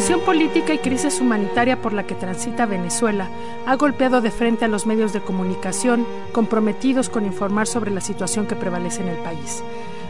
tensión 0.00 0.20
política 0.20 0.72
y 0.72 0.78
crisis 0.78 1.20
humanitaria 1.20 1.82
por 1.82 1.92
la 1.92 2.06
que 2.06 2.14
transita 2.14 2.64
Venezuela 2.64 3.28
ha 3.66 3.76
golpeado 3.76 4.22
de 4.22 4.30
frente 4.30 4.64
a 4.64 4.68
los 4.68 4.86
medios 4.86 5.12
de 5.12 5.20
comunicación 5.20 6.06
comprometidos 6.32 7.10
con 7.10 7.26
informar 7.26 7.66
sobre 7.66 7.90
la 7.90 8.00
situación 8.00 8.46
que 8.46 8.56
prevalece 8.56 9.02
en 9.02 9.08
el 9.08 9.18
país. 9.18 9.62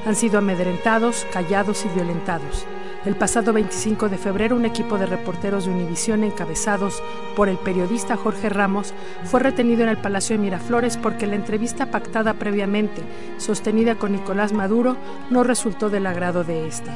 Han 0.06 0.14
sido 0.14 0.38
amedrentados, 0.38 1.26
callados 1.32 1.84
y 1.84 1.88
violentados. 1.88 2.66
El 3.04 3.16
pasado 3.16 3.52
25 3.52 4.08
de 4.08 4.16
febrero, 4.16 4.54
un 4.54 4.64
equipo 4.64 4.96
de 4.96 5.06
reporteros 5.06 5.64
de 5.64 5.72
Univisión 5.72 6.22
encabezados 6.22 7.02
por 7.34 7.48
el 7.48 7.56
periodista 7.56 8.16
Jorge 8.16 8.48
Ramos 8.48 8.95
fue 9.24 9.40
retenido 9.40 9.82
en 9.82 9.88
el 9.88 9.98
Palacio 9.98 10.36
de 10.36 10.42
Miraflores 10.42 10.98
porque 10.98 11.26
la 11.26 11.34
entrevista 11.34 11.90
pactada 11.90 12.34
previamente, 12.34 13.02
sostenida 13.38 13.96
con 13.96 14.12
Nicolás 14.12 14.52
Maduro, 14.52 14.96
no 15.30 15.42
resultó 15.42 15.90
del 15.90 16.06
agrado 16.06 16.45
de 16.45 16.68
este. 16.68 16.93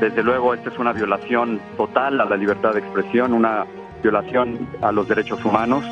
Desde 0.00 0.22
luego, 0.22 0.54
esta 0.54 0.70
es 0.70 0.78
una 0.78 0.92
violación 0.92 1.60
total 1.76 2.20
a 2.20 2.24
la 2.24 2.36
libertad 2.36 2.74
de 2.74 2.80
expresión, 2.80 3.32
una 3.32 3.64
violación 4.02 4.68
a 4.82 4.92
los 4.92 5.08
derechos 5.08 5.44
humanos, 5.44 5.84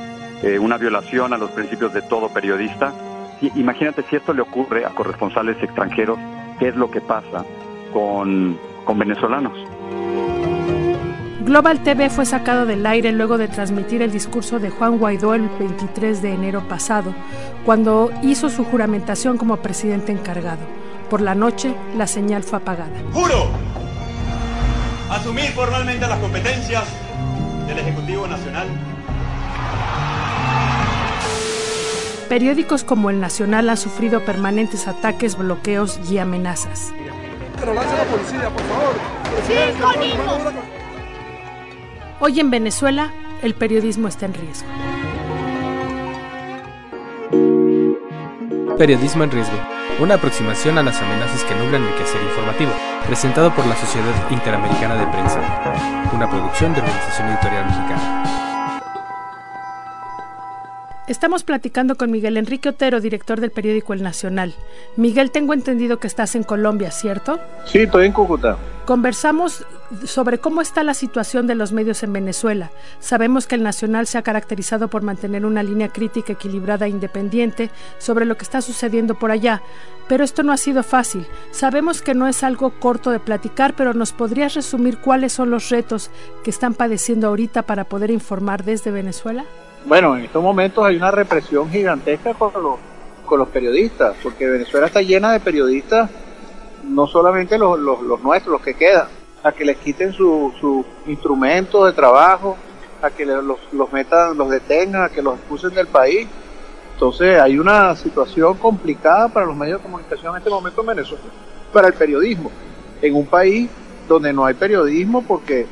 eh, 0.42 0.58
una 0.58 0.76
violación 0.76 1.32
a 1.32 1.38
los 1.38 1.50
principios 1.52 1.94
de 1.94 2.02
todo 2.02 2.28
periodista. 2.28 2.92
Y 3.40 3.58
imagínate 3.58 4.02
si 4.10 4.16
esto 4.16 4.32
le 4.32 4.42
ocurre 4.42 4.84
a 4.84 4.90
corresponsales 4.90 5.62
extranjeros, 5.62 6.18
¿qué 6.58 6.68
es 6.68 6.76
lo 6.76 6.90
que 6.90 7.00
pasa 7.00 7.44
con, 7.92 8.58
con 8.84 8.98
venezolanos? 8.98 9.56
Global 11.44 11.82
TV 11.82 12.08
fue 12.08 12.24
sacado 12.24 12.66
del 12.66 12.86
aire 12.86 13.10
luego 13.12 13.36
de 13.36 13.48
transmitir 13.48 14.00
el 14.00 14.12
discurso 14.12 14.60
de 14.60 14.70
Juan 14.70 14.98
Guaidó 14.98 15.34
el 15.34 15.48
23 15.58 16.22
de 16.22 16.34
enero 16.34 16.68
pasado, 16.68 17.12
cuando 17.64 18.12
hizo 18.22 18.48
su 18.48 18.62
juramentación 18.64 19.38
como 19.38 19.56
presidente 19.56 20.12
encargado. 20.12 20.60
Por 21.10 21.20
la 21.20 21.34
noche, 21.34 21.74
la 21.96 22.06
señal 22.06 22.44
fue 22.44 22.58
apagada. 22.58 22.92
¡Juro! 23.12 23.50
Asumir 25.12 25.50
formalmente 25.50 26.06
las 26.06 26.18
competencias 26.20 26.84
del 27.66 27.78
Ejecutivo 27.78 28.26
Nacional. 28.26 28.66
Periódicos 32.30 32.82
como 32.82 33.10
El 33.10 33.20
Nacional 33.20 33.68
han 33.68 33.76
sufrido 33.76 34.24
permanentes 34.24 34.88
ataques, 34.88 35.36
bloqueos 35.36 36.00
y 36.10 36.16
amenazas. 36.16 36.94
Hoy 42.18 42.40
en 42.40 42.50
Venezuela, 42.50 43.12
el 43.42 43.54
periodismo 43.54 44.08
está 44.08 44.24
en 44.24 44.32
riesgo. 44.32 44.68
Periodismo 48.82 49.22
en 49.22 49.30
riesgo. 49.30 49.54
Una 50.00 50.16
aproximación 50.16 50.76
a 50.76 50.82
las 50.82 51.00
amenazas 51.00 51.44
que 51.44 51.54
nublan 51.54 51.84
el 51.84 51.94
quehacer 51.94 52.20
informativo. 52.20 52.72
Presentado 53.06 53.54
por 53.54 53.64
la 53.64 53.76
Sociedad 53.76 54.28
Interamericana 54.28 54.96
de 54.96 55.06
Prensa. 55.06 55.40
Una 56.12 56.28
producción 56.28 56.74
de 56.74 56.80
Organización 56.80 57.28
Editorial 57.28 57.66
Mexicana. 57.66 58.51
Estamos 61.12 61.44
platicando 61.44 61.96
con 61.96 62.10
Miguel 62.10 62.38
Enrique 62.38 62.70
Otero, 62.70 62.98
director 62.98 63.38
del 63.38 63.50
periódico 63.50 63.92
El 63.92 64.02
Nacional. 64.02 64.54
Miguel, 64.96 65.30
tengo 65.30 65.52
entendido 65.52 65.98
que 65.98 66.06
estás 66.06 66.34
en 66.36 66.42
Colombia, 66.42 66.90
¿cierto? 66.90 67.38
Sí, 67.66 67.80
estoy 67.80 68.06
en 68.06 68.12
Cúcuta. 68.12 68.56
Conversamos 68.86 69.62
sobre 70.06 70.38
cómo 70.38 70.62
está 70.62 70.82
la 70.82 70.94
situación 70.94 71.46
de 71.46 71.54
los 71.54 71.70
medios 71.70 72.02
en 72.02 72.14
Venezuela. 72.14 72.70
Sabemos 72.98 73.46
que 73.46 73.56
el 73.56 73.62
Nacional 73.62 74.06
se 74.06 74.16
ha 74.16 74.22
caracterizado 74.22 74.88
por 74.88 75.02
mantener 75.02 75.44
una 75.44 75.62
línea 75.62 75.90
crítica 75.90 76.32
equilibrada 76.32 76.86
e 76.86 76.88
independiente 76.88 77.68
sobre 77.98 78.24
lo 78.24 78.38
que 78.38 78.44
está 78.44 78.62
sucediendo 78.62 79.14
por 79.14 79.30
allá, 79.30 79.60
pero 80.08 80.24
esto 80.24 80.42
no 80.42 80.50
ha 80.50 80.56
sido 80.56 80.82
fácil. 80.82 81.26
Sabemos 81.50 82.00
que 82.00 82.14
no 82.14 82.26
es 82.26 82.42
algo 82.42 82.70
corto 82.80 83.10
de 83.10 83.20
platicar, 83.20 83.74
pero 83.76 83.92
¿nos 83.92 84.14
podrías 84.14 84.54
resumir 84.54 84.96
cuáles 84.96 85.34
son 85.34 85.50
los 85.50 85.68
retos 85.68 86.10
que 86.42 86.48
están 86.48 86.72
padeciendo 86.72 87.28
ahorita 87.28 87.64
para 87.64 87.84
poder 87.84 88.10
informar 88.10 88.64
desde 88.64 88.90
Venezuela? 88.90 89.44
Bueno, 89.84 90.16
en 90.16 90.24
estos 90.24 90.42
momentos 90.42 90.84
hay 90.84 90.96
una 90.96 91.10
represión 91.10 91.68
gigantesca 91.68 92.34
con 92.34 92.52
los, 92.62 92.76
con 93.26 93.40
los 93.40 93.48
periodistas, 93.48 94.14
porque 94.22 94.46
Venezuela 94.46 94.86
está 94.86 95.02
llena 95.02 95.32
de 95.32 95.40
periodistas, 95.40 96.08
no 96.84 97.08
solamente 97.08 97.58
los, 97.58 97.78
los, 97.80 98.00
los 98.00 98.22
nuestros, 98.22 98.52
los 98.52 98.62
que 98.62 98.74
quedan, 98.74 99.08
a 99.42 99.50
que 99.50 99.64
les 99.64 99.76
quiten 99.78 100.12
sus 100.12 100.54
su 100.60 100.84
instrumentos 101.06 101.84
de 101.86 101.92
trabajo, 101.92 102.56
a 103.02 103.10
que 103.10 103.26
los, 103.26 103.58
los 103.72 103.92
metan, 103.92 104.38
los 104.38 104.50
detengan, 104.50 105.02
a 105.02 105.08
que 105.08 105.20
los 105.20 105.34
expulsen 105.34 105.74
del 105.74 105.88
país. 105.88 106.28
Entonces 106.94 107.40
hay 107.40 107.58
una 107.58 107.96
situación 107.96 108.56
complicada 108.58 109.28
para 109.28 109.46
los 109.46 109.56
medios 109.56 109.78
de 109.78 109.82
comunicación 109.82 110.32
en 110.32 110.38
este 110.38 110.50
momento 110.50 110.80
en 110.82 110.86
Venezuela, 110.86 111.24
para 111.72 111.88
el 111.88 111.94
periodismo, 111.94 112.52
en 113.00 113.16
un 113.16 113.26
país 113.26 113.68
donde 114.06 114.32
no 114.32 114.44
hay 114.44 114.54
periodismo 114.54 115.22
porque 115.22 115.66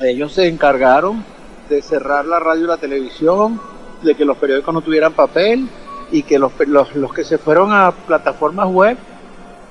ellos 0.00 0.32
se 0.32 0.46
encargaron 0.46 1.24
de 1.68 1.82
cerrar 1.82 2.24
la 2.24 2.38
radio 2.38 2.64
y 2.64 2.68
la 2.68 2.76
televisión, 2.76 3.60
de 4.02 4.14
que 4.14 4.24
los 4.24 4.36
periódicos 4.36 4.72
no 4.72 4.80
tuvieran 4.80 5.12
papel 5.12 5.68
y 6.10 6.22
que 6.22 6.38
los, 6.38 6.52
los, 6.66 6.94
los 6.94 7.12
que 7.12 7.24
se 7.24 7.38
fueron 7.38 7.72
a 7.72 7.92
plataformas 7.92 8.68
web 8.68 8.96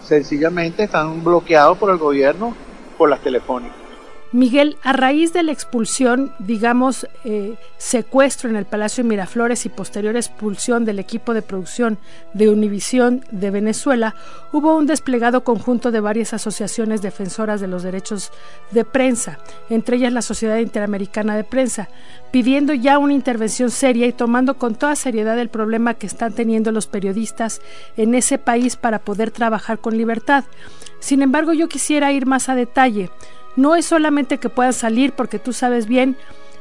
sencillamente 0.01 0.83
están 0.83 1.23
bloqueados 1.23 1.77
por 1.77 1.89
el 1.89 1.97
gobierno 1.97 2.53
por 2.97 3.09
las 3.09 3.19
telefónicas. 3.21 3.86
Miguel, 4.33 4.77
a 4.83 4.91
raíz 4.91 5.31
de 5.31 5.43
la 5.43 5.53
expulsión, 5.53 6.33
digamos, 6.39 7.07
eh, 7.23 7.55
secuestro 7.77 8.49
en 8.49 8.57
el 8.57 8.65
Palacio 8.65 9.03
Miraflores 9.03 9.65
y 9.65 9.69
posterior 9.69 10.17
expulsión 10.17 10.83
del 10.83 10.99
equipo 10.99 11.33
de 11.33 11.41
producción 11.41 11.97
de 12.33 12.49
Univisión 12.49 13.23
de 13.31 13.51
Venezuela, 13.51 14.15
hubo 14.51 14.75
un 14.75 14.85
desplegado 14.85 15.43
conjunto 15.45 15.91
de 15.91 16.01
varias 16.01 16.33
asociaciones 16.33 17.01
defensoras 17.01 17.61
de 17.61 17.67
los 17.67 17.83
derechos 17.83 18.31
de 18.71 18.83
prensa, 18.83 19.39
entre 19.69 19.95
ellas 19.95 20.11
la 20.11 20.21
Sociedad 20.21 20.57
Interamericana 20.57 21.37
de 21.37 21.45
Prensa, 21.45 21.87
pidiendo 22.31 22.73
ya 22.73 22.97
una 22.97 23.13
intervención 23.13 23.71
seria 23.71 24.07
y 24.07 24.11
tomando 24.11 24.57
con 24.57 24.75
toda 24.75 24.95
seriedad 24.95 25.39
el 25.39 25.49
problema 25.49 25.93
que 25.93 26.07
están 26.07 26.33
teniendo 26.33 26.73
los 26.73 26.87
periodistas 26.87 27.61
en 27.95 28.13
ese 28.13 28.37
país 28.37 28.75
para 28.75 28.99
poder 28.99 29.31
trabajar 29.31 29.79
con 29.79 29.97
libertad. 29.97 30.43
Sin 30.99 31.21
embargo, 31.21 31.53
yo 31.53 31.69
quisiera 31.69 32.11
ir 32.11 32.25
más 32.25 32.49
a 32.49 32.55
detalle 32.55 33.09
no 33.57 33.75
es 33.75 33.85
solamente 33.85 34.37
que 34.37 34.47
puedan 34.47 34.71
salir, 34.71 35.11
porque 35.11 35.39
tú 35.39 35.51
sabes 35.51 35.87
bien, 35.87 36.15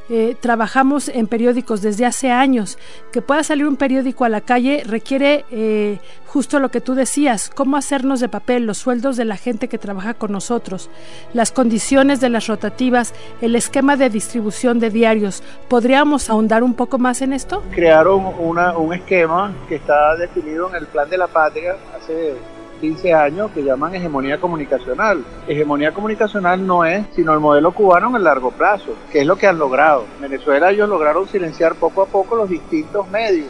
eh, 0.09 0.37
trabajamos 0.39 1.09
en 1.09 1.27
periódicos 1.27 1.81
desde 1.81 2.05
hace 2.05 2.31
años. 2.31 2.77
Que 3.11 3.21
pueda 3.21 3.43
salir 3.43 3.67
un 3.67 3.75
periódico 3.75 4.23
a 4.23 4.29
la 4.29 4.41
calle 4.41 4.83
requiere 4.85 5.43
eh, 5.51 5.99
justo 6.25 6.59
lo 6.59 6.69
que 6.69 6.81
tú 6.81 6.95
decías, 6.95 7.49
cómo 7.53 7.77
hacernos 7.77 8.19
de 8.19 8.29
papel, 8.29 8.65
los 8.65 8.77
sueldos 8.77 9.17
de 9.17 9.25
la 9.25 9.35
gente 9.37 9.67
que 9.67 9.77
trabaja 9.77 10.13
con 10.13 10.31
nosotros, 10.31 10.89
las 11.33 11.51
condiciones 11.51 12.21
de 12.21 12.29
las 12.29 12.47
rotativas, 12.47 13.13
el 13.41 13.55
esquema 13.55 13.97
de 13.97 14.09
distribución 14.09 14.79
de 14.79 14.89
diarios. 14.89 15.43
¿Podríamos 15.67 16.29
ahondar 16.29 16.63
un 16.63 16.73
poco 16.73 16.97
más 16.97 17.21
en 17.21 17.33
esto? 17.33 17.63
Crearon 17.71 18.25
un 18.37 18.93
esquema 18.93 19.53
que 19.67 19.75
está 19.75 20.15
definido 20.15 20.69
en 20.69 20.75
el 20.75 20.87
Plan 20.87 21.09
de 21.09 21.17
la 21.17 21.27
Patria 21.27 21.75
hace 21.97 22.35
15 22.79 23.13
años 23.13 23.51
que 23.51 23.63
llaman 23.63 23.95
hegemonía 23.95 24.39
comunicacional. 24.39 25.23
Hegemonía 25.47 25.93
comunicacional 25.93 26.65
no 26.65 26.85
es 26.85 27.05
sino 27.15 27.33
el 27.33 27.39
modelo 27.39 27.71
cubano 27.71 28.09
en 28.09 28.15
el 28.15 28.23
largo 28.23 28.51
plazo, 28.51 28.95
que 29.11 29.21
es 29.21 29.27
lo 29.27 29.35
que 29.35 29.47
han 29.47 29.59
logrado. 29.59 30.05
En 30.15 30.29
Venezuela 30.29 30.71
ellos 30.71 30.89
lograron 30.89 31.27
silenciar 31.27 31.75
poco 31.75 32.01
a 32.01 32.05
poco 32.05 32.35
los 32.35 32.49
distintos 32.49 33.09
medios. 33.09 33.49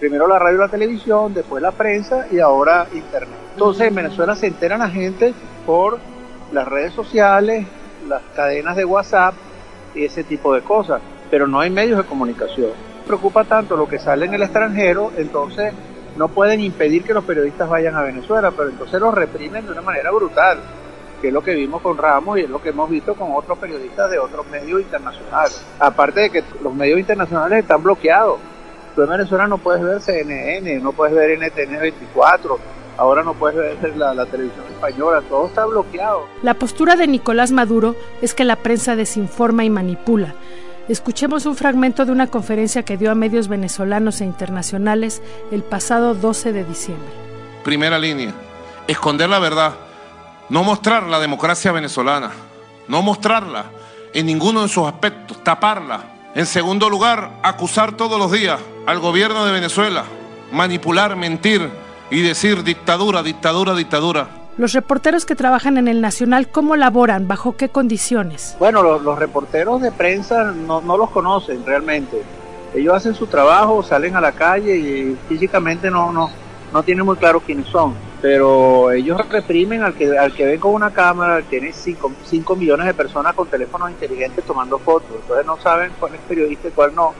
Primero 0.00 0.26
la 0.26 0.38
radio 0.38 0.56
y 0.56 0.60
la 0.60 0.68
televisión, 0.68 1.32
después 1.32 1.62
la 1.62 1.72
prensa 1.72 2.26
y 2.30 2.40
ahora 2.40 2.86
internet. 2.92 3.38
Entonces 3.52 3.88
en 3.88 3.94
Venezuela 3.94 4.34
se 4.34 4.48
enteran 4.48 4.80
la 4.80 4.90
gente 4.90 5.32
por 5.64 5.98
las 6.52 6.66
redes 6.66 6.92
sociales, 6.92 7.66
las 8.08 8.22
cadenas 8.34 8.76
de 8.76 8.84
WhatsApp 8.84 9.34
y 9.94 10.04
ese 10.04 10.24
tipo 10.24 10.54
de 10.54 10.62
cosas, 10.62 11.00
pero 11.30 11.46
no 11.46 11.60
hay 11.60 11.70
medios 11.70 11.98
de 11.98 12.04
comunicación. 12.04 12.70
Preocupa 13.06 13.44
tanto 13.44 13.76
lo 13.76 13.86
que 13.86 13.98
sale 13.98 14.26
en 14.26 14.34
el 14.34 14.42
extranjero, 14.42 15.12
entonces 15.16 15.72
no 16.16 16.28
pueden 16.28 16.60
impedir 16.60 17.04
que 17.04 17.14
los 17.14 17.24
periodistas 17.24 17.68
vayan 17.68 17.94
a 17.94 18.02
Venezuela, 18.02 18.50
pero 18.50 18.70
entonces 18.70 19.00
los 19.00 19.14
reprimen 19.14 19.66
de 19.66 19.72
una 19.72 19.82
manera 19.82 20.10
brutal, 20.10 20.58
que 21.20 21.28
es 21.28 21.34
lo 21.34 21.42
que 21.42 21.54
vimos 21.54 21.82
con 21.82 21.96
Ramos 21.96 22.38
y 22.38 22.42
es 22.42 22.50
lo 22.50 22.62
que 22.62 22.70
hemos 22.70 22.88
visto 22.88 23.14
con 23.14 23.32
otros 23.34 23.58
periodistas 23.58 24.10
de 24.10 24.18
otros 24.18 24.46
medios 24.48 24.80
internacionales. 24.80 25.64
Aparte 25.78 26.20
de 26.20 26.30
que 26.30 26.44
los 26.62 26.74
medios 26.74 26.98
internacionales 26.98 27.60
están 27.60 27.82
bloqueados, 27.82 28.38
Tú 28.94 29.02
en 29.02 29.08
Venezuela 29.08 29.48
no 29.48 29.58
puedes 29.58 29.82
ver 29.82 30.00
CNN, 30.00 30.78
no 30.78 30.92
puedes 30.92 31.16
ver 31.16 31.36
NTN 31.36 31.80
24, 31.80 32.58
ahora 32.96 33.24
no 33.24 33.34
puedes 33.34 33.80
ver 33.82 33.96
la, 33.96 34.14
la, 34.14 34.24
televisión 34.24 34.64
española, 34.70 35.20
todo 35.28 35.48
está 35.48 35.66
bloqueado. 35.66 36.26
La 36.42 36.54
postura 36.54 36.94
de 36.94 37.08
Nicolás 37.08 37.50
Maduro 37.50 37.96
es 38.22 38.34
que 38.34 38.44
la 38.44 38.54
prensa 38.54 38.94
desinforma 38.94 39.64
y 39.64 39.70
manipula. 39.70 40.34
Escuchemos 40.88 41.46
un 41.46 41.56
fragmento 41.56 42.04
de 42.04 42.12
una 42.12 42.26
conferencia 42.26 42.84
que 42.84 42.98
dio 42.98 43.10
a 43.10 43.14
medios 43.14 43.48
venezolanos 43.48 44.20
e 44.20 44.26
internacionales 44.26 45.22
el 45.50 45.62
pasado 45.62 46.14
12 46.14 46.52
de 46.52 46.64
diciembre. 46.64 47.08
Primera 47.64 47.98
línea, 47.98 48.34
esconder 48.86 49.30
la 49.30 49.38
verdad, 49.38 49.72
no 50.50 50.62
mostrar 50.62 51.04
la 51.04 51.20
democracia 51.20 51.72
venezolana, 51.72 52.32
no 52.86 53.00
mostrarla 53.00 53.64
en 54.12 54.26
ninguno 54.26 54.60
de 54.60 54.68
sus 54.68 54.86
aspectos, 54.86 55.42
taparla. 55.42 56.04
En 56.34 56.44
segundo 56.44 56.90
lugar, 56.90 57.30
acusar 57.42 57.96
todos 57.96 58.18
los 58.18 58.30
días 58.30 58.60
al 58.84 58.98
gobierno 58.98 59.46
de 59.46 59.52
Venezuela, 59.52 60.04
manipular, 60.52 61.16
mentir 61.16 61.70
y 62.10 62.20
decir 62.20 62.62
dictadura, 62.62 63.22
dictadura, 63.22 63.74
dictadura. 63.74 64.43
Los 64.56 64.72
reporteros 64.72 65.26
que 65.26 65.34
trabajan 65.34 65.78
en 65.78 65.88
el 65.88 66.00
Nacional, 66.00 66.48
¿cómo 66.48 66.76
laboran? 66.76 67.26
¿Bajo 67.26 67.56
qué 67.56 67.70
condiciones? 67.70 68.54
Bueno, 68.60 68.84
los, 69.00 69.18
reporteros 69.18 69.82
de 69.82 69.90
prensa 69.90 70.44
no, 70.44 70.80
no, 70.80 70.96
los 70.96 71.10
conocen 71.10 71.66
realmente. 71.66 72.22
Ellos 72.72 72.94
hacen 72.94 73.16
su 73.16 73.26
trabajo, 73.26 73.82
salen 73.82 74.14
a 74.14 74.20
la 74.20 74.30
calle 74.30 74.76
y 74.76 75.18
físicamente 75.28 75.90
no, 75.90 76.12
no, 76.12 76.30
no 76.72 76.82
tienen 76.84 77.04
muy 77.04 77.16
claro 77.16 77.40
quiénes 77.40 77.66
son. 77.66 77.94
Pero 78.22 78.92
ellos 78.92 79.20
reprimen 79.28 79.82
al 79.82 79.94
que, 79.94 80.16
al 80.16 80.32
que 80.32 80.46
ven 80.46 80.60
con 80.60 80.72
una 80.72 80.92
cámara, 80.92 81.42
tiene 81.42 81.72
5 81.72 82.56
millones 82.56 82.86
de 82.86 82.94
personas 82.94 83.34
con 83.34 83.48
teléfonos 83.48 83.90
inteligentes 83.90 84.44
tomando 84.44 84.78
fotos. 84.78 85.10
Entonces 85.20 85.44
no 85.44 85.58
saben 85.58 85.90
cuál 85.98 86.14
es 86.14 86.20
periodista 86.28 86.68
y 86.68 86.70
cuál 86.70 86.94
no. 86.94 87.12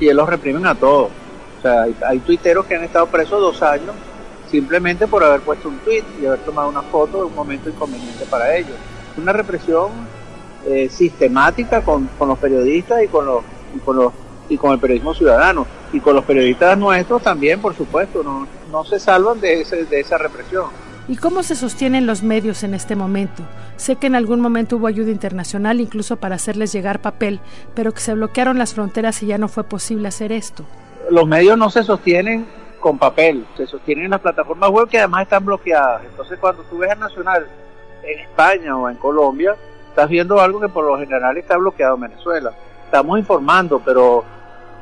Y 0.00 0.04
ellos 0.04 0.16
los 0.16 0.28
reprimen 0.30 0.66
a 0.66 0.74
todos. 0.74 1.10
O 1.58 1.62
sea, 1.62 1.84
hay 2.08 2.18
tuiteros 2.20 2.64
que 2.64 2.76
han 2.76 2.84
estado 2.84 3.06
presos 3.06 3.38
dos 3.38 3.62
años 3.62 3.94
simplemente 4.50 5.06
por 5.06 5.22
haber 5.22 5.40
puesto 5.40 5.68
un 5.68 5.78
tweet 5.78 6.04
y 6.20 6.26
haber 6.26 6.40
tomado 6.40 6.68
una 6.68 6.82
foto 6.82 7.18
de 7.18 7.24
un 7.24 7.34
momento 7.34 7.68
inconveniente 7.68 8.24
para 8.26 8.56
ellos. 8.56 8.76
Una 9.16 9.32
represión 9.32 9.90
eh, 10.66 10.88
sistemática 10.90 11.82
con, 11.82 12.08
con, 12.18 12.28
los 12.28 12.38
periodistas 12.38 13.02
y 13.02 13.08
con 13.08 13.26
los, 13.26 13.42
y 13.74 13.78
con 13.78 13.96
los 13.96 14.12
y 14.50 14.58
con 14.58 14.72
el 14.72 14.78
periodismo 14.78 15.14
ciudadano 15.14 15.66
y 15.92 16.00
con 16.00 16.14
los 16.14 16.24
periodistas 16.24 16.76
nuestros 16.76 17.22
también, 17.22 17.60
por 17.60 17.74
supuesto, 17.74 18.22
no, 18.22 18.46
no 18.70 18.84
se 18.84 18.98
salvan 18.98 19.40
de, 19.40 19.62
ese, 19.62 19.84
de 19.84 20.00
esa 20.00 20.18
represión. 20.18 20.66
¿Y 21.08 21.16
cómo 21.16 21.42
se 21.42 21.56
sostienen 21.56 22.06
los 22.06 22.22
medios 22.22 22.62
en 22.62 22.74
este 22.74 22.94
momento? 22.94 23.42
Sé 23.76 23.96
que 23.96 24.06
en 24.06 24.14
algún 24.14 24.40
momento 24.40 24.76
hubo 24.76 24.86
ayuda 24.86 25.10
internacional 25.10 25.80
incluso 25.80 26.16
para 26.16 26.36
hacerles 26.36 26.72
llegar 26.72 27.00
papel, 27.00 27.40
pero 27.74 27.92
que 27.92 28.00
se 28.00 28.14
bloquearon 28.14 28.58
las 28.58 28.74
fronteras 28.74 29.22
y 29.22 29.26
ya 29.26 29.38
no 29.38 29.48
fue 29.48 29.64
posible 29.64 30.08
hacer 30.08 30.30
esto. 30.30 30.64
Los 31.10 31.26
medios 31.26 31.56
no 31.56 31.70
se 31.70 31.82
sostienen 31.82 32.46
con 32.80 32.98
papel, 32.98 33.46
se 33.56 33.66
sostienen 33.66 34.06
en 34.06 34.10
las 34.10 34.20
plataformas 34.20 34.70
web 34.70 34.88
que 34.88 34.98
además 34.98 35.22
están 35.22 35.44
bloqueadas. 35.44 36.02
Entonces 36.04 36.38
cuando 36.38 36.62
tú 36.64 36.78
ves 36.78 36.90
el 36.92 36.98
Nacional 36.98 37.46
en 38.02 38.18
España 38.18 38.76
o 38.76 38.88
en 38.88 38.96
Colombia, 38.96 39.54
estás 39.88 40.08
viendo 40.08 40.40
algo 40.40 40.60
que 40.60 40.68
por 40.68 40.84
lo 40.84 40.98
general 40.98 41.36
está 41.36 41.56
bloqueado 41.56 41.94
en 41.94 42.00
Venezuela. 42.02 42.52
Estamos 42.84 43.18
informando, 43.18 43.80
pero, 43.84 44.24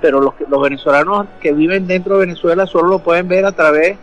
pero 0.01 0.21
los, 0.21 0.35
los 0.49 0.63
venezolanos 0.63 1.27
que 1.41 1.53
viven 1.53 1.87
dentro 1.87 2.15
de 2.15 2.27
Venezuela 2.27 2.67
solo 2.67 2.89
lo 2.89 2.99
pueden 3.01 3.29
ver 3.29 3.45
a 3.45 3.53
través 3.53 3.99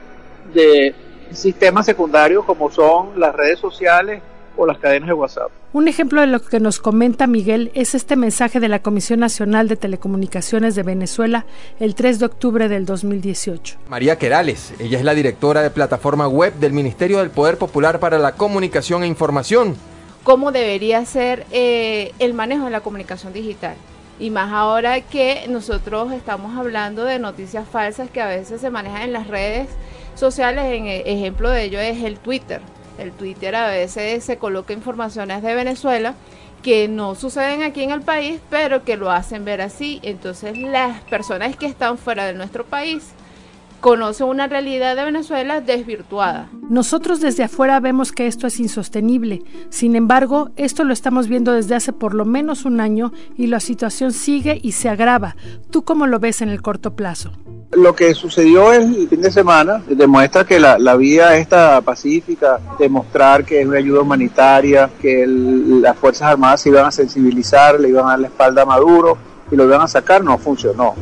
de 0.54 0.94
sistemas 1.32 1.86
secundarios 1.86 2.46
como 2.46 2.70
son 2.70 3.20
las 3.20 3.36
redes 3.36 3.60
sociales 3.60 4.22
o 4.58 4.66
las 4.66 4.78
cadenas 4.78 5.08
de 5.08 5.14
WhatsApp. 5.14 5.50
Un 5.74 5.88
ejemplo 5.88 6.22
de 6.22 6.28
lo 6.28 6.42
que 6.42 6.60
nos 6.60 6.80
comenta 6.80 7.28
Miguel 7.28 7.72
es 7.74 7.96
este 7.96 8.16
mensaje 8.16 8.60
de 8.60 8.70
la 8.70 8.82
Comisión 8.82 9.20
Nacional 9.20 9.68
de 9.68 9.76
Telecomunicaciones 9.76 10.76
de 10.76 10.84
Venezuela 10.84 11.46
el 11.80 11.96
3 11.96 12.20
de 12.20 12.26
octubre 12.26 12.70
del 12.70 12.86
2018. 12.86 13.78
María 13.90 14.18
Querales, 14.18 14.74
ella 14.80 14.98
es 14.98 15.04
la 15.04 15.14
directora 15.14 15.62
de 15.62 15.70
plataforma 15.70 16.28
web 16.28 16.54
del 16.56 16.74
Ministerio 16.74 17.20
del 17.20 17.30
Poder 17.30 17.58
Popular 17.58 18.00
para 18.00 18.20
la 18.20 18.34
Comunicación 18.34 19.04
e 19.04 19.08
Información. 19.08 19.76
¿Cómo 20.24 20.52
debería 20.52 21.04
ser 21.06 21.46
eh, 21.52 22.14
el 22.20 22.34
manejo 22.34 22.66
de 22.66 22.72
la 22.72 22.82
comunicación 22.82 23.34
digital? 23.34 23.76
Y 24.18 24.30
más 24.30 24.54
ahora 24.54 25.02
que 25.02 25.46
nosotros 25.50 26.14
estamos 26.14 26.58
hablando 26.58 27.04
de 27.04 27.20
noticias 27.20 27.68
falsas 27.68 28.10
que 28.10 28.22
a 28.22 28.28
veces 28.28 28.62
se 28.62 28.70
manejan 28.70 29.02
en 29.02 29.14
las 29.14 29.28
redes 29.28 29.68
sociales, 30.16 30.64
en 30.66 30.88
ejemplo 30.88 31.50
de 31.50 31.66
ello 31.66 31.80
es 31.80 32.02
el 32.02 32.18
Twitter 32.18 32.62
el 32.98 33.12
Twitter 33.12 33.56
a 33.56 33.68
veces 33.68 34.24
se 34.24 34.38
coloca 34.38 34.74
informaciones 34.74 35.42
de 35.44 35.56
Venezuela 35.56 36.16
que 36.62 36.88
no 36.88 37.14
suceden 37.14 37.62
aquí 37.62 37.84
en 37.84 37.92
el 37.92 38.02
país, 38.02 38.40
pero 38.50 38.84
que 38.84 38.98
lo 38.98 39.12
hacen 39.12 39.46
ver 39.46 39.62
así. 39.62 40.00
Entonces 40.02 40.58
las 40.58 41.02
personas 41.04 41.56
que 41.56 41.68
están 41.68 41.98
fuera 41.98 42.26
de 42.26 42.34
nuestro 42.34 42.66
país 42.66 43.04
conocen 43.82 44.28
una 44.28 44.48
realidad 44.48 44.96
de 44.96 45.06
Venezuela 45.06 45.62
desvirtuada. 45.62 46.50
Nosotros 46.68 47.22
desde 47.22 47.44
afuera 47.44 47.80
vemos 47.80 48.12
que 48.12 48.26
esto 48.26 48.48
es 48.48 48.60
insostenible. 48.60 49.44
Sin 49.70 49.96
embargo, 49.96 50.50
esto 50.56 50.84
lo 50.84 50.92
estamos 50.92 51.28
viendo 51.28 51.54
desde 51.54 51.76
hace 51.76 51.94
por 51.94 52.16
lo 52.16 52.26
menos 52.26 52.66
un 52.66 52.82
año 52.82 53.14
y 53.38 53.46
la 53.46 53.60
situación 53.60 54.12
sigue 54.12 54.60
y 54.64 54.72
se 54.72 54.90
agrava. 54.90 55.36
¿Tú 55.70 55.84
cómo 55.84 56.08
lo 56.08 56.20
ves 56.20 56.42
en 56.42 56.50
el 56.50 56.64
corto 56.64 56.96
plazo? 56.96 57.32
Lo 57.72 57.96
que 57.96 58.14
sucedió 58.14 58.72
el 58.72 59.08
fin 59.10 59.22
de 59.22 59.32
semana 59.32 59.84
demuestra 59.88 60.46
que 60.46 60.60
la, 60.60 60.78
la 60.78 60.96
vía 60.96 61.38
esta 61.38 61.82
pacífica, 61.82 62.60
demostrar 62.80 63.44
que 63.44 63.62
es 63.62 63.68
una 63.68 63.80
ayuda 63.80 64.02
humanitaria, 64.02 64.90
que 65.02 65.26
las 65.28 65.98
Fuerzas 65.98 66.30
Armadas 66.30 66.62
se 66.62 66.70
iban 66.70 66.86
a 66.86 66.92
sensibilizar, 66.92 67.80
le 67.80 67.90
iban 67.90 68.06
a 68.06 68.10
dar 68.12 68.20
la 68.20 68.28
espalda 68.28 68.62
a 68.62 68.66
Maduro 68.66 69.18
y 69.52 69.56
lo 69.56 69.66
iban 69.66 69.82
a 69.82 69.88
sacar, 69.88 70.24
no 70.24 70.38
funcionó. 70.38 70.94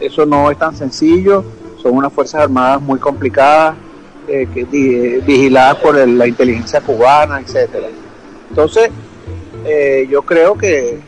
Eso 0.00 0.24
no 0.24 0.50
es 0.50 0.58
tan 0.58 0.74
sencillo, 0.74 1.44
son 1.82 1.92
unas 1.92 2.12
Fuerzas 2.12 2.42
Armadas 2.42 2.80
muy 2.80 2.98
complicadas, 2.98 3.74
eh, 4.26 4.48
que, 4.54 4.64
di, 4.64 5.20
vigiladas 5.20 5.76
por 5.76 5.96
la 5.96 6.26
inteligencia 6.26 6.80
cubana, 6.80 7.40
etcétera. 7.40 7.88
Entonces, 8.48 8.90
eh, 9.66 10.06
yo 10.10 10.22
creo 10.22 10.56
que 10.56 10.98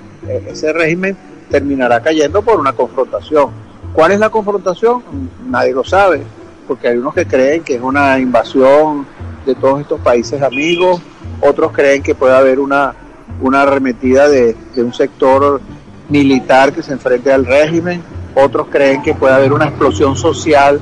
ese 0.49 0.73
régimen 0.73 1.17
terminará 1.51 2.03
cayendo 2.03 2.43
por 2.43 2.61
una 2.61 2.73
confrontación 2.73 3.66
¿Cuál 3.97 4.13
es 4.13 4.21
la 4.21 4.29
confrontación? 4.29 5.03
Nadie 5.49 5.73
lo 5.73 5.83
sabe, 5.83 6.23
porque 6.69 6.89
hay 6.89 6.99
unos 6.99 7.15
que 7.15 7.27
creen 7.27 7.65
que 7.65 7.77
es 7.77 7.81
una 7.81 8.19
invasión 8.19 9.07
de 9.47 9.55
todos 9.55 9.81
estos 9.81 9.99
países 10.03 10.43
amigos, 10.43 11.01
otros 11.41 11.73
creen 11.73 12.03
que 12.03 12.15
puede 12.15 12.37
haber 12.37 12.61
una, 12.61 12.95
una 13.41 13.63
arremetida 13.63 14.29
de, 14.29 14.55
de 14.75 14.85
un 14.85 14.93
sector 14.93 15.63
militar 16.11 16.75
que 16.75 16.83
se 16.83 16.93
enfrente 16.93 17.33
al 17.33 17.47
régimen, 17.47 18.03
otros 18.35 18.67
creen 18.69 19.01
que 19.01 19.15
puede 19.15 19.33
haber 19.33 19.55
una 19.55 19.65
explosión 19.65 20.15
social 20.15 20.79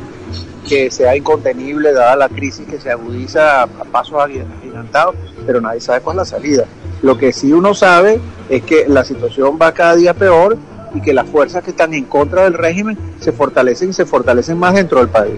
que 0.68 0.90
sea 0.90 1.16
incontenible 1.16 1.92
dada 1.92 2.16
la 2.16 2.28
crisis 2.28 2.66
que 2.66 2.80
se 2.80 2.90
agudiza 2.90 3.62
a, 3.62 3.66
pasos 3.66 4.20
agigantados, 4.20 5.14
pero 5.46 5.60
nadie 5.60 5.80
sabe 5.80 6.00
cuál 6.00 6.16
es 6.16 6.18
la 6.18 6.24
salida. 6.24 6.64
Lo 7.00 7.16
que 7.16 7.32
sí 7.32 7.52
uno 7.52 7.74
sabe 7.74 8.18
es 8.48 8.64
que 8.64 8.86
la 8.88 9.04
situación 9.04 9.56
va 9.60 9.70
cada 9.70 9.94
día 9.94 10.14
peor 10.14 10.58
y 10.94 11.00
que 11.00 11.12
las 11.12 11.28
fuerzas 11.28 11.62
que 11.62 11.70
están 11.70 11.92
en 11.94 12.04
contra 12.04 12.44
del 12.44 12.54
régimen 12.54 12.96
se 13.20 13.32
fortalecen 13.32 13.90
y 13.90 13.92
se 13.92 14.06
fortalecen 14.06 14.58
más 14.58 14.74
dentro 14.74 15.00
del 15.00 15.08
país. 15.08 15.34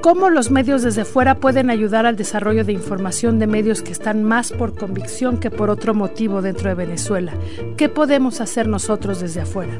¿Cómo 0.00 0.30
los 0.30 0.50
medios 0.50 0.82
desde 0.82 1.04
fuera 1.04 1.34
pueden 1.34 1.68
ayudar 1.68 2.06
al 2.06 2.16
desarrollo 2.16 2.64
de 2.64 2.72
información 2.72 3.38
de 3.38 3.46
medios 3.46 3.82
que 3.82 3.92
están 3.92 4.24
más 4.24 4.50
por 4.50 4.74
convicción 4.74 5.36
que 5.36 5.50
por 5.50 5.68
otro 5.68 5.92
motivo 5.92 6.40
dentro 6.40 6.70
de 6.70 6.74
Venezuela? 6.74 7.34
¿Qué 7.76 7.90
podemos 7.90 8.40
hacer 8.40 8.66
nosotros 8.66 9.20
desde 9.20 9.42
afuera? 9.42 9.74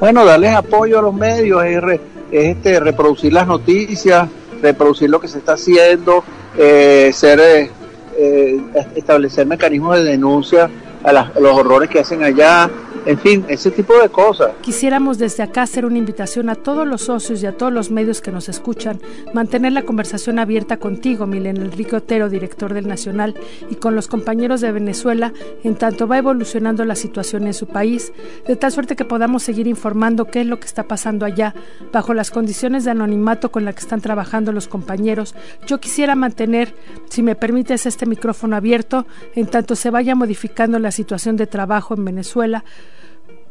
Bueno, 0.00 0.24
darles 0.24 0.54
apoyo 0.54 0.98
a 0.98 1.02
los 1.02 1.12
medios, 1.12 1.62
es, 1.62 1.82
re, 1.82 2.00
es 2.30 2.56
este, 2.56 2.80
reproducir 2.80 3.34
las 3.34 3.46
noticias, 3.46 4.26
reproducir 4.62 5.10
lo 5.10 5.20
que 5.20 5.28
se 5.28 5.38
está 5.38 5.52
haciendo, 5.52 6.24
eh, 6.56 7.10
ser, 7.12 7.38
eh, 7.38 7.70
eh, 8.16 8.60
establecer 8.94 9.46
mecanismos 9.46 9.98
de 9.98 10.04
denuncia 10.04 10.70
a, 11.04 11.12
las, 11.12 11.36
a 11.36 11.40
los 11.40 11.52
horrores 11.54 11.90
que 11.90 12.00
hacen 12.00 12.24
allá, 12.24 12.70
en 13.06 13.18
fin, 13.18 13.44
ese 13.48 13.70
tipo 13.70 13.96
de 13.98 14.08
cosas. 14.08 14.50
Quisiéramos 14.62 15.18
desde 15.18 15.42
acá 15.42 15.62
hacer 15.62 15.86
una 15.86 15.98
invitación 15.98 16.50
a 16.50 16.56
todos 16.56 16.86
los 16.86 17.02
socios 17.02 17.42
y 17.42 17.46
a 17.46 17.56
todos 17.56 17.72
los 17.72 17.90
medios 17.90 18.20
que 18.20 18.32
nos 18.32 18.48
escuchan, 18.48 19.00
mantener 19.32 19.72
la 19.72 19.82
conversación 19.82 20.38
abierta 20.38 20.76
contigo, 20.78 21.26
Milen 21.26 21.58
Enrique 21.58 21.96
Otero, 21.96 22.28
director 22.28 22.74
del 22.74 22.88
Nacional, 22.88 23.34
y 23.70 23.76
con 23.76 23.94
los 23.94 24.08
compañeros 24.08 24.60
de 24.60 24.72
Venezuela, 24.72 25.32
en 25.62 25.76
tanto 25.76 26.08
va 26.08 26.18
evolucionando 26.18 26.84
la 26.84 26.96
situación 26.96 27.46
en 27.46 27.54
su 27.54 27.66
país, 27.66 28.12
de 28.46 28.56
tal 28.56 28.72
suerte 28.72 28.96
que 28.96 29.04
podamos 29.04 29.42
seguir 29.42 29.66
informando 29.66 30.26
qué 30.26 30.40
es 30.40 30.46
lo 30.46 30.58
que 30.58 30.66
está 30.66 30.82
pasando 30.82 31.24
allá, 31.24 31.54
bajo 31.92 32.12
las 32.12 32.30
condiciones 32.30 32.84
de 32.84 32.90
anonimato 32.90 33.50
con 33.50 33.64
las 33.64 33.74
que 33.74 33.82
están 33.82 34.00
trabajando 34.00 34.52
los 34.52 34.68
compañeros. 34.68 35.34
Yo 35.66 35.78
quisiera 35.78 36.14
mantener, 36.14 36.74
si 37.08 37.22
me 37.22 37.36
permites, 37.36 37.86
este 37.86 38.06
micrófono 38.06 38.56
abierto, 38.56 39.06
en 39.34 39.46
tanto 39.46 39.76
se 39.76 39.90
vaya 39.90 40.14
modificando 40.14 40.78
la 40.78 40.90
situación 40.90 41.36
de 41.36 41.46
trabajo 41.46 41.94
en 41.94 42.04
Venezuela, 42.04 42.64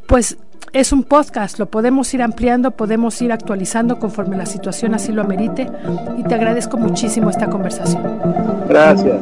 pues 0.07 0.37
es 0.73 0.91
un 0.91 1.03
podcast, 1.03 1.57
lo 1.57 1.67
podemos 1.67 2.13
ir 2.13 2.21
ampliando, 2.21 2.71
podemos 2.71 3.21
ir 3.21 3.31
actualizando 3.31 3.97
conforme 3.97 4.35
la 4.35 4.45
situación 4.45 4.93
así 4.93 5.11
lo 5.11 5.21
amerite 5.21 5.69
y 6.17 6.23
te 6.23 6.35
agradezco 6.35 6.77
muchísimo 6.77 7.29
esta 7.29 7.49
conversación. 7.49 8.03
Gracias. 8.67 9.17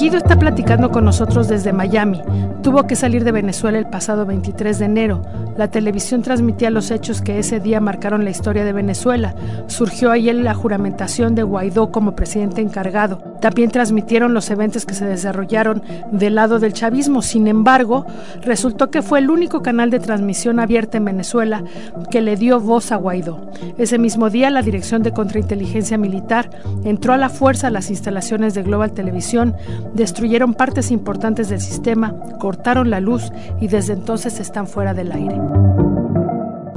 Guido 0.00 0.16
está 0.16 0.38
platicando 0.38 0.90
con 0.90 1.04
nosotros 1.04 1.46
desde 1.46 1.72
Miami. 1.72 2.22
Tuvo 2.62 2.86
que 2.86 2.96
salir 2.96 3.22
de 3.22 3.32
Venezuela 3.32 3.78
el 3.78 3.86
pasado 3.86 4.26
23 4.26 4.78
de 4.78 4.84
enero. 4.86 5.22
La 5.56 5.70
televisión 5.70 6.22
transmitía 6.22 6.70
los 6.70 6.90
hechos 6.90 7.20
que 7.20 7.38
ese 7.38 7.60
día 7.60 7.80
marcaron 7.80 8.24
la 8.24 8.30
historia 8.30 8.64
de 8.64 8.72
Venezuela. 8.72 9.34
Surgió 9.66 10.10
ahí 10.10 10.32
la 10.32 10.54
juramentación 10.54 11.34
de 11.34 11.42
Guaidó 11.42 11.92
como 11.92 12.16
presidente 12.16 12.62
encargado. 12.62 13.29
También 13.40 13.70
transmitieron 13.70 14.34
los 14.34 14.50
eventos 14.50 14.86
que 14.86 14.94
se 14.94 15.06
desarrollaron 15.06 15.82
del 16.12 16.34
lado 16.34 16.58
del 16.58 16.72
chavismo. 16.72 17.22
Sin 17.22 17.46
embargo, 17.46 18.06
resultó 18.42 18.90
que 18.90 19.02
fue 19.02 19.18
el 19.18 19.30
único 19.30 19.62
canal 19.62 19.90
de 19.90 20.00
transmisión 20.00 20.60
abierta 20.60 20.98
en 20.98 21.04
Venezuela 21.04 21.64
que 22.10 22.20
le 22.20 22.36
dio 22.36 22.60
voz 22.60 22.92
a 22.92 22.96
Guaidó. 22.96 23.50
Ese 23.78 23.98
mismo 23.98 24.30
día, 24.30 24.50
la 24.50 24.62
Dirección 24.62 25.02
de 25.02 25.12
Contrainteligencia 25.12 25.98
Militar 25.98 26.50
entró 26.84 27.12
a 27.12 27.18
la 27.18 27.28
fuerza 27.28 27.68
a 27.68 27.70
las 27.70 27.90
instalaciones 27.90 28.54
de 28.54 28.62
Global 28.62 28.92
Televisión 28.92 29.54
destruyeron 29.94 30.54
partes 30.54 30.90
importantes 30.90 31.48
del 31.48 31.60
sistema, 31.60 32.14
cortaron 32.38 32.90
la 32.90 33.00
luz 33.00 33.30
y 33.60 33.68
desde 33.68 33.92
entonces 33.92 34.40
están 34.40 34.66
fuera 34.66 34.94
del 34.94 35.12
aire. 35.12 35.89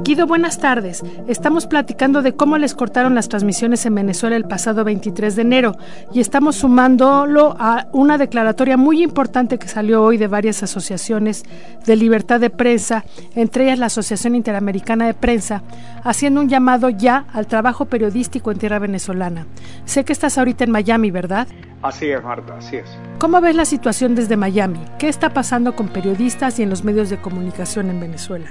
Guido, 0.04 0.26
buenas 0.26 0.58
tardes. 0.58 1.02
Estamos 1.28 1.66
platicando 1.66 2.20
de 2.20 2.36
cómo 2.36 2.58
les 2.58 2.74
cortaron 2.74 3.14
las 3.14 3.30
transmisiones 3.30 3.86
en 3.86 3.94
Venezuela 3.94 4.36
el 4.36 4.44
pasado 4.44 4.84
23 4.84 5.34
de 5.34 5.40
enero 5.40 5.76
y 6.12 6.20
estamos 6.20 6.56
sumándolo 6.56 7.56
a 7.58 7.86
una 7.90 8.18
declaratoria 8.18 8.76
muy 8.76 9.02
importante 9.02 9.58
que 9.58 9.66
salió 9.66 10.02
hoy 10.02 10.18
de 10.18 10.26
varias 10.26 10.62
asociaciones 10.62 11.44
de 11.86 11.96
libertad 11.96 12.38
de 12.38 12.50
prensa, 12.50 13.06
entre 13.34 13.64
ellas 13.64 13.78
la 13.78 13.86
Asociación 13.86 14.34
Interamericana 14.34 15.06
de 15.06 15.14
Prensa, 15.14 15.62
haciendo 16.02 16.42
un 16.42 16.50
llamado 16.50 16.90
ya 16.90 17.24
al 17.32 17.46
trabajo 17.46 17.86
periodístico 17.86 18.52
en 18.52 18.58
tierra 18.58 18.78
venezolana. 18.78 19.46
Sé 19.86 20.04
que 20.04 20.12
estás 20.12 20.36
ahorita 20.36 20.64
en 20.64 20.70
Miami, 20.70 21.10
¿verdad? 21.10 21.48
Así 21.80 22.10
es, 22.10 22.22
Marta, 22.22 22.58
así 22.58 22.76
es. 22.76 22.90
¿Cómo 23.18 23.40
ves 23.40 23.56
la 23.56 23.64
situación 23.64 24.14
desde 24.14 24.36
Miami? 24.36 24.80
¿Qué 24.98 25.08
está 25.08 25.30
pasando 25.30 25.74
con 25.74 25.88
periodistas 25.88 26.58
y 26.58 26.62
en 26.62 26.68
los 26.68 26.84
medios 26.84 27.08
de 27.08 27.16
comunicación 27.16 27.88
en 27.88 28.00
Venezuela? 28.00 28.50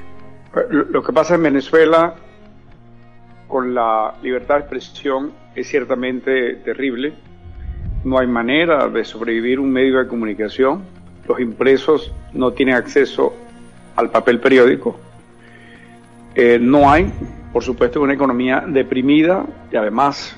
Lo 0.69 1.01
que 1.01 1.11
pasa 1.11 1.33
en 1.33 1.43
Venezuela 1.43 2.13
con 3.47 3.73
la 3.73 4.13
libertad 4.21 4.55
de 4.55 4.61
expresión 4.61 5.31
es 5.55 5.67
ciertamente 5.67 6.55
terrible. 6.55 7.13
No 8.03 8.19
hay 8.19 8.27
manera 8.27 8.87
de 8.87 9.03
sobrevivir 9.03 9.59
un 9.59 9.71
medio 9.71 9.97
de 9.97 10.07
comunicación. 10.07 10.83
Los 11.27 11.39
impresos 11.39 12.13
no 12.33 12.51
tienen 12.51 12.75
acceso 12.75 13.33
al 13.95 14.11
papel 14.11 14.39
periódico. 14.39 14.99
Eh, 16.35 16.59
no 16.61 16.91
hay, 16.91 17.11
por 17.51 17.63
supuesto, 17.63 18.01
una 18.01 18.13
economía 18.13 18.63
deprimida 18.67 19.45
y 19.71 19.75
además 19.75 20.37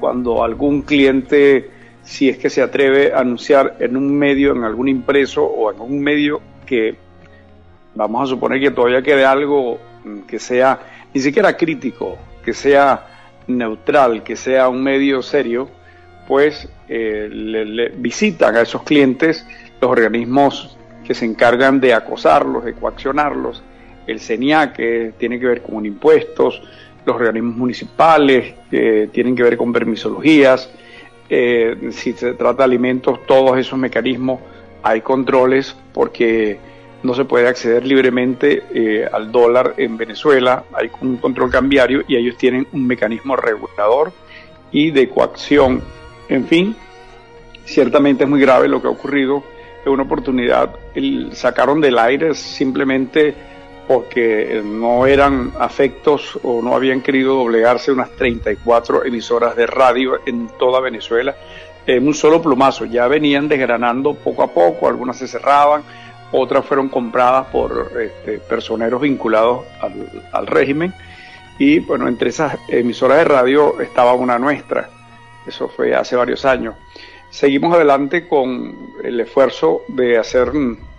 cuando 0.00 0.42
algún 0.42 0.82
cliente, 0.82 1.70
si 2.02 2.28
es 2.28 2.38
que 2.38 2.48
se 2.48 2.62
atreve 2.62 3.12
a 3.12 3.20
anunciar 3.20 3.76
en 3.80 3.96
un 3.96 4.18
medio, 4.18 4.52
en 4.52 4.64
algún 4.64 4.88
impreso 4.88 5.44
o 5.44 5.72
en 5.72 5.80
un 5.80 6.00
medio 6.00 6.40
que 6.64 6.96
vamos 7.94 8.22
a 8.22 8.26
suponer 8.26 8.60
que 8.60 8.70
todavía 8.70 9.02
quede 9.02 9.24
algo 9.24 9.78
mm, 10.04 10.20
que 10.20 10.38
sea 10.38 10.78
ni 11.12 11.20
siquiera 11.20 11.56
crítico, 11.56 12.18
que 12.44 12.54
sea 12.54 13.06
neutral, 13.46 14.22
que 14.22 14.36
sea 14.36 14.68
un 14.68 14.82
medio 14.82 15.22
serio, 15.22 15.68
pues 16.26 16.68
eh, 16.88 17.28
le, 17.30 17.88
visitan 17.90 18.56
a 18.56 18.62
esos 18.62 18.82
clientes 18.82 19.46
los 19.80 19.90
organismos 19.90 20.76
que 21.04 21.14
se 21.14 21.24
encargan 21.24 21.80
de 21.80 21.92
acosarlos, 21.92 22.64
de 22.64 22.74
coaccionarlos, 22.74 23.62
el 24.06 24.20
CENIAC, 24.20 24.76
que 24.76 25.12
tiene 25.18 25.38
que 25.38 25.46
ver 25.46 25.62
con 25.62 25.84
impuestos, 25.84 26.62
los 27.04 27.16
organismos 27.16 27.56
municipales, 27.56 28.54
que 28.70 29.10
tienen 29.12 29.34
que 29.34 29.42
ver 29.42 29.56
con 29.56 29.72
permisologías, 29.72 30.70
eh, 31.28 31.90
si 31.90 32.12
se 32.12 32.34
trata 32.34 32.58
de 32.58 32.64
alimentos, 32.64 33.26
todos 33.26 33.58
esos 33.58 33.78
mecanismos 33.78 34.40
hay 34.82 35.00
controles 35.00 35.76
porque 35.92 36.58
no 37.02 37.14
se 37.14 37.24
puede 37.24 37.48
acceder 37.48 37.86
libremente 37.86 38.64
eh, 38.72 39.08
al 39.10 39.32
dólar 39.32 39.74
en 39.76 39.96
Venezuela, 39.96 40.64
hay 40.72 40.90
un 41.00 41.16
control 41.16 41.50
cambiario 41.50 42.02
y 42.06 42.16
ellos 42.16 42.36
tienen 42.36 42.66
un 42.72 42.86
mecanismo 42.86 43.36
regulador 43.36 44.12
y 44.70 44.90
de 44.90 45.08
coacción. 45.08 45.82
En 46.28 46.46
fin, 46.46 46.76
ciertamente 47.64 48.24
es 48.24 48.30
muy 48.30 48.40
grave 48.40 48.68
lo 48.68 48.80
que 48.80 48.88
ha 48.88 48.90
ocurrido, 48.90 49.42
es 49.80 49.88
una 49.88 50.04
oportunidad, 50.04 50.70
sacaron 51.32 51.80
del 51.80 51.98
aire 51.98 52.34
simplemente 52.34 53.34
porque 53.88 54.62
no 54.64 55.06
eran 55.06 55.52
afectos 55.58 56.38
o 56.44 56.62
no 56.62 56.74
habían 56.74 57.00
querido 57.00 57.34
doblegarse 57.34 57.90
unas 57.90 58.10
34 58.12 59.04
emisoras 59.04 59.56
de 59.56 59.66
radio 59.66 60.20
en 60.24 60.48
toda 60.56 60.80
Venezuela 60.80 61.34
en 61.86 62.06
un 62.06 62.14
solo 62.14 62.40
plumazo. 62.40 62.84
Ya 62.84 63.08
venían 63.08 63.48
desgranando 63.48 64.14
poco 64.14 64.42
a 64.42 64.48
poco, 64.48 64.88
algunas 64.88 65.16
se 65.16 65.26
cerraban, 65.26 65.82
otras 66.32 66.64
fueron 66.64 66.88
compradas 66.88 67.46
por 67.48 67.92
este, 68.00 68.38
personeros 68.38 69.00
vinculados 69.00 69.64
al, 70.32 70.46
régimen. 70.46 70.92
Y 71.58 71.78
bueno, 71.80 72.08
entre 72.08 72.30
esas 72.30 72.56
emisoras 72.68 73.18
de 73.18 73.24
radio 73.24 73.80
estaba 73.80 74.14
una 74.14 74.38
nuestra, 74.38 74.88
eso 75.46 75.68
fue 75.68 75.94
hace 75.94 76.16
varios 76.16 76.44
años. 76.44 76.74
Seguimos 77.30 77.74
adelante 77.74 78.26
con 78.26 78.74
el 79.04 79.20
esfuerzo 79.20 79.82
de 79.88 80.18
hacer 80.18 80.50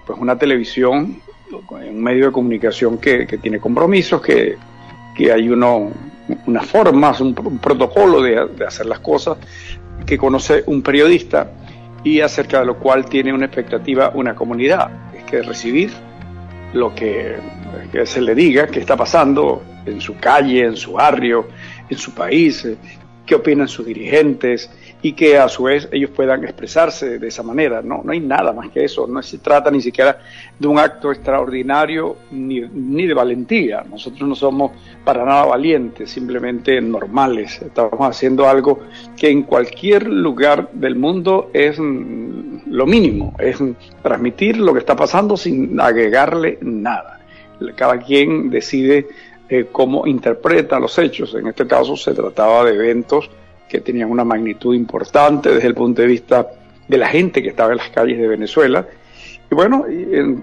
pues, 0.05 0.19
una 0.19 0.37
televisión, 0.37 1.21
un 1.69 2.03
medio 2.03 2.27
de 2.27 2.31
comunicación 2.31 2.97
que, 2.97 3.25
tiene 3.41 3.59
compromisos, 3.59 4.21
que, 4.21 4.57
hay 5.31 5.49
uno, 5.49 5.91
unas 6.45 6.65
formas, 6.65 7.19
un, 7.21 7.33
protocolo 7.59 8.21
de 8.21 8.65
hacer 8.65 8.85
las 8.85 8.99
cosas, 8.99 9.37
que 10.05 10.17
conoce 10.17 10.63
un 10.67 10.81
periodista 10.81 11.51
y 12.03 12.19
acerca 12.19 12.59
de 12.59 12.65
lo 12.65 12.77
cual 12.77 13.05
tiene 13.05 13.33
una 13.33 13.45
expectativa 13.45 14.11
una 14.13 14.35
comunidad 14.35 15.12
recibir 15.41 15.91
lo 16.73 16.93
que, 16.93 17.37
se 18.05 18.21
le 18.21 18.35
diga 18.35 18.67
que 18.67 18.79
está 18.79 18.95
pasando 18.95 19.63
en 19.85 20.01
su 20.01 20.17
calle, 20.17 20.65
en 20.65 20.75
su 20.75 20.93
barrio, 20.93 21.47
en 21.89 21.97
su 21.97 22.13
país, 22.13 22.65
eh, 22.65 22.77
qué 23.25 23.35
opinan 23.35 23.67
sus 23.67 23.85
dirigentes 23.85 24.69
y 25.01 25.13
que 25.13 25.37
a 25.37 25.49
su 25.49 25.63
vez 25.63 25.87
ellos 25.91 26.11
puedan 26.11 26.43
expresarse 26.43 27.19
de 27.19 27.27
esa 27.27 27.43
manera. 27.43 27.81
No, 27.81 28.01
no 28.03 28.11
hay 28.11 28.19
nada 28.19 28.53
más 28.53 28.69
que 28.69 28.85
eso, 28.85 29.07
no 29.07 29.21
se 29.21 29.37
trata 29.37 29.69
ni 29.69 29.81
siquiera 29.81 30.19
de 30.57 30.67
un 30.67 30.79
acto 30.79 31.11
extraordinario 31.11 32.17
ni, 32.31 32.61
ni 32.61 33.05
de 33.05 33.13
valentía. 33.13 33.83
Nosotros 33.89 34.27
no 34.27 34.35
somos 34.35 34.71
para 35.03 35.25
nada 35.25 35.45
valientes, 35.45 36.09
simplemente 36.09 36.79
normales. 36.81 37.61
Estamos 37.61 37.99
haciendo 38.01 38.47
algo 38.47 38.79
que 39.17 39.29
en 39.29 39.43
cualquier 39.43 40.07
lugar 40.07 40.69
del 40.71 40.95
mundo 40.95 41.49
es 41.53 41.77
mm, 41.79 42.63
lo 42.67 42.85
mínimo, 42.85 43.35
es 43.39 43.57
transmitir 44.01 44.57
lo 44.57 44.73
que 44.73 44.79
está 44.79 44.95
pasando 44.95 45.37
sin 45.37 45.79
agregarle 45.79 46.57
nada. 46.61 47.19
Cada 47.75 47.99
quien 47.99 48.49
decide 48.49 49.07
eh, 49.49 49.67
cómo 49.71 50.07
interpreta 50.07 50.79
los 50.79 50.97
hechos. 50.97 51.35
En 51.35 51.47
este 51.47 51.67
caso 51.67 51.95
se 51.95 52.13
trataba 52.13 52.63
de 52.65 52.75
eventos 52.75 53.29
que 53.67 53.81
tenían 53.81 54.09
una 54.11 54.23
magnitud 54.23 54.73
importante 54.73 55.53
desde 55.53 55.67
el 55.67 55.75
punto 55.75 56.01
de 56.01 56.07
vista 56.07 56.47
de 56.87 56.97
la 56.97 57.07
gente 57.07 57.41
que 57.41 57.49
estaba 57.49 57.71
en 57.71 57.77
las 57.77 57.89
calles 57.89 58.19
de 58.19 58.27
Venezuela. 58.27 58.85
Y 59.51 59.55
bueno, 59.55 59.85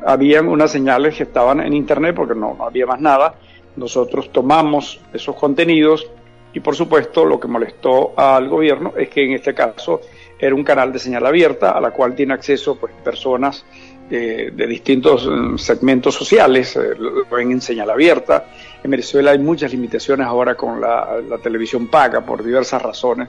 habían 0.06 0.48
unas 0.48 0.70
señales 0.70 1.16
que 1.16 1.24
estaban 1.24 1.60
en 1.60 1.72
Internet 1.72 2.14
porque 2.14 2.34
no, 2.34 2.54
no 2.54 2.64
había 2.64 2.86
más 2.86 3.00
nada. 3.00 3.34
Nosotros 3.76 4.30
tomamos 4.32 5.00
esos 5.12 5.36
contenidos 5.36 6.10
y 6.52 6.60
por 6.60 6.74
supuesto 6.74 7.24
lo 7.24 7.38
que 7.38 7.48
molestó 7.48 8.12
al 8.16 8.48
gobierno 8.48 8.92
es 8.96 9.08
que 9.08 9.24
en 9.24 9.32
este 9.32 9.54
caso 9.54 10.00
era 10.38 10.54
un 10.54 10.64
canal 10.64 10.92
de 10.92 10.98
señal 10.98 11.26
abierta 11.26 11.70
a 11.70 11.80
la 11.80 11.90
cual 11.90 12.14
tiene 12.14 12.34
acceso 12.34 12.76
pues, 12.76 12.92
personas 13.04 13.64
eh, 14.12 14.50
de 14.52 14.66
distintos 14.66 15.24
mm, 15.24 15.56
segmentos 15.56 16.16
sociales, 16.16 16.74
eh, 16.74 16.96
lo 16.98 17.26
ven 17.26 17.52
en 17.52 17.60
señal 17.60 17.90
abierta. 17.90 18.44
En 18.82 18.90
Venezuela 18.90 19.30
hay 19.30 19.38
muchas 19.38 19.70
limitaciones 19.70 20.26
ahora 20.26 20.56
con 20.56 20.80
la, 20.80 21.22
televisión 21.40 21.86
paga 21.86 22.20
por 22.20 22.42
diversas 22.42 22.82
razones. 22.82 23.28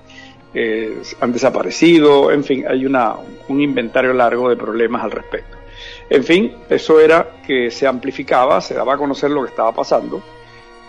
Eh, 0.55 1.03
han 1.19 1.31
desaparecido, 1.31 2.31
en 2.31 2.43
fin, 2.43 2.65
hay 2.67 2.87
una, 2.87 3.13
un 3.47 3.61
inventario 3.61 4.11
largo 4.11 4.49
de 4.49 4.55
problemas 4.55 5.03
al 5.03 5.11
respecto. 5.11 5.55
En 6.09 6.23
fin, 6.23 6.51
eso 6.67 6.99
era 6.99 7.29
que 7.45 7.69
se 7.69 7.85
amplificaba, 7.85 8.59
se 8.59 8.73
daba 8.73 8.95
a 8.95 8.97
conocer 8.97 9.29
lo 9.29 9.43
que 9.43 9.49
estaba 9.49 9.71
pasando. 9.71 10.23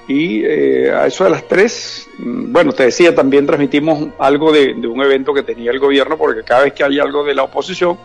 Y 0.08 0.42
a 0.44 1.06
eso 1.06 1.24
de 1.24 1.30
las 1.30 1.46
tres, 1.46 2.08
mm, 2.16 2.50
bueno, 2.50 2.72
te 2.72 2.84
decía, 2.84 3.14
también 3.14 3.44
transmitimos 3.44 4.08
algo 4.18 4.52
de, 4.52 4.72
de 4.72 4.88
un 4.88 5.02
evento 5.02 5.34
que 5.34 5.42
tenía 5.42 5.70
el 5.70 5.78
gobierno, 5.78 6.16
porque 6.16 6.42
cada 6.44 6.62
vez 6.62 6.72
que 6.72 6.82
hay 6.82 6.98
algo 6.98 7.22
de 7.24 7.34
la 7.34 7.42
oposición, 7.42 7.98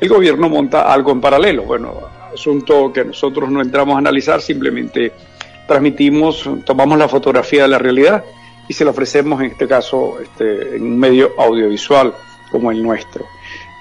el 0.00 0.08
gobierno 0.08 0.48
monta 0.48 0.92
algo 0.92 1.12
en 1.12 1.20
paralelo. 1.20 1.64
Bueno, 1.64 1.94
asunto 2.32 2.92
que 2.92 3.04
nosotros 3.04 3.50
no 3.50 3.60
entramos 3.60 3.96
a 3.96 3.98
analizar, 3.98 4.40
simplemente 4.40 5.12
transmitimos, 5.66 6.48
tomamos 6.64 6.98
la 6.98 7.08
fotografía 7.08 7.62
de 7.62 7.68
la 7.68 7.78
realidad 7.78 8.24
y 8.66 8.72
se 8.72 8.84
la 8.84 8.90
ofrecemos 8.90 9.40
en 9.40 9.50
este 9.50 9.68
caso 9.68 10.18
este, 10.20 10.76
en 10.76 10.82
un 10.82 10.98
medio 10.98 11.32
audiovisual 11.38 12.14
como 12.50 12.70
el 12.70 12.82
nuestro. 12.82 13.26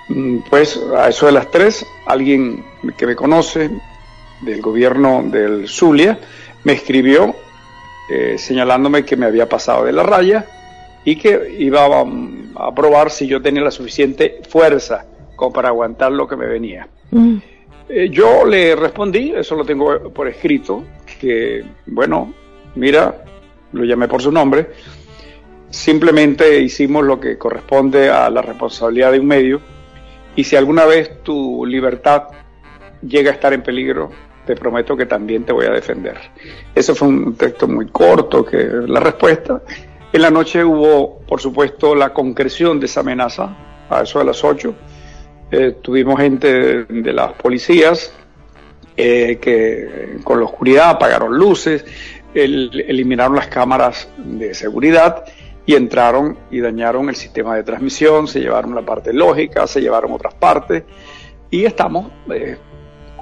Mm, 0.09 0.39
pues 0.49 0.79
a 0.95 1.09
eso 1.09 1.25
de 1.25 1.31
las 1.31 1.49
tres, 1.49 1.85
alguien 2.05 2.65
que 2.97 3.07
me 3.07 3.15
conoce 3.15 3.69
del 4.41 4.61
gobierno 4.61 5.23
del 5.23 5.67
Zulia 5.67 6.19
me 6.63 6.73
escribió 6.73 7.35
eh, 8.11 8.37
señalándome 8.37 9.05
que 9.05 9.15
me 9.15 9.25
había 9.25 9.47
pasado 9.47 9.85
de 9.85 9.91
la 9.91 10.03
raya 10.03 10.45
y 11.05 11.15
que 11.15 11.55
iba 11.59 11.85
a, 11.85 12.05
a 12.55 12.75
probar 12.75 13.11
si 13.11 13.27
yo 13.27 13.41
tenía 13.41 13.61
la 13.61 13.71
suficiente 13.71 14.41
fuerza 14.49 15.05
como 15.39 15.53
para 15.53 15.69
aguantar 15.69 16.11
lo 16.11 16.27
que 16.27 16.35
me 16.35 16.45
venía. 16.45 16.85
Mm. 17.11 17.37
Eh, 17.87 18.09
yo 18.11 18.45
le 18.45 18.75
respondí, 18.75 19.31
eso 19.33 19.55
lo 19.55 19.63
tengo 19.63 20.11
por 20.11 20.27
escrito, 20.27 20.83
que 21.19 21.63
bueno, 21.85 22.33
mira, 22.75 23.23
lo 23.71 23.85
llamé 23.85 24.09
por 24.09 24.21
su 24.21 24.33
nombre, 24.33 24.67
simplemente 25.69 26.59
hicimos 26.59 27.05
lo 27.05 27.21
que 27.21 27.37
corresponde 27.37 28.09
a 28.09 28.29
la 28.29 28.41
responsabilidad 28.41 29.13
de 29.13 29.19
un 29.21 29.27
medio 29.27 29.61
y 30.35 30.43
si 30.43 30.57
alguna 30.57 30.85
vez 30.85 31.23
tu 31.23 31.65
libertad 31.65 32.23
llega 33.01 33.31
a 33.31 33.33
estar 33.35 33.53
en 33.53 33.63
peligro, 33.63 34.11
te 34.45 34.55
prometo 34.55 34.97
que 34.97 35.05
también 35.05 35.45
te 35.45 35.53
voy 35.53 35.67
a 35.67 35.71
defender. 35.71 36.17
Eso 36.75 36.93
fue 36.93 37.07
un 37.07 37.35
texto 37.35 37.65
muy 37.65 37.87
corto, 37.87 38.43
que 38.43 38.57
la 38.87 38.99
respuesta. 38.99 39.61
En 40.11 40.21
la 40.21 40.31
noche 40.31 40.65
hubo, 40.65 41.19
por 41.19 41.39
supuesto, 41.39 41.95
la 41.95 42.13
concreción 42.13 42.77
de 42.79 42.87
esa 42.87 42.99
amenaza, 42.99 43.55
a 43.89 44.01
eso 44.01 44.19
de 44.19 44.25
las 44.25 44.43
8. 44.43 44.75
Eh, 45.51 45.77
tuvimos 45.81 46.19
gente 46.19 46.83
de, 46.83 47.13
las 47.13 47.33
policías 47.33 48.13
eh, 48.95 49.39
que 49.41 50.19
con 50.23 50.39
la 50.39 50.45
oscuridad 50.45 50.89
apagaron 50.91 51.37
luces, 51.37 51.83
eliminaron 52.33 53.35
las 53.35 53.47
cámaras 53.47 54.07
de 54.17 54.53
seguridad 54.53 55.25
y 55.65 55.75
entraron 55.75 56.37
y 56.49 56.61
dañaron 56.61 57.09
el 57.09 57.15
sistema 57.15 57.55
de 57.55 57.63
transmisión, 57.63 58.27
se 58.27 58.39
llevaron 58.39 58.73
la 58.73 58.81
parte 58.81 59.13
lógica, 59.13 59.67
se 59.67 59.81
llevaron 59.81 60.11
otras 60.11 60.33
partes 60.33 60.83
y 61.51 61.65
estamos, 61.65 62.11
eh, 62.33 62.57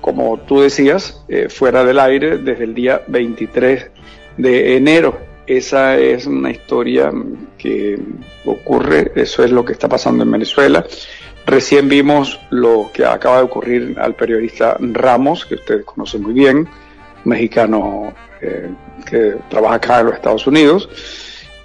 como 0.01 0.38
tú 0.39 0.62
decías, 0.62 1.25
eh, 1.27 1.50
fuera 1.50 1.84
del 1.84 2.00
aire 2.00 2.38
desde 2.38 2.63
el 2.63 2.74
día 2.74 3.01
23 3.07 3.91
de 4.38 4.77
enero. 4.77 5.17
Esa 5.46 5.98
es 5.98 6.25
una 6.25 6.51
historia 6.51 7.12
que 7.57 8.00
ocurre, 8.46 9.12
eso 9.15 9.43
es 9.43 9.51
lo 9.51 9.65
que 9.65 9.74
está 9.74 9.89
pasando 9.89 10.24
en 10.24 10.31
Venezuela. 10.31 10.86
Recién 11.48 11.88
vimos 11.88 12.39
lo 12.50 12.92
que 12.94 13.06
acaba 13.06 13.38
de 13.38 13.44
ocurrir 13.44 13.96
al 14.00 14.16
periodista 14.16 14.77
Ramos, 14.80 15.46
que 15.46 15.56
ustedes 15.56 15.86
conocen 15.86 16.22
muy 16.22 16.34
bien, 16.34 16.68
mexicano 17.24 18.13
eh, 18.42 18.70
que 19.10 19.38
trabaja 19.50 19.75
acá 19.75 20.00
en 20.01 20.06
los 20.08 20.16
Estados 20.16 20.46
Unidos. 20.46 20.89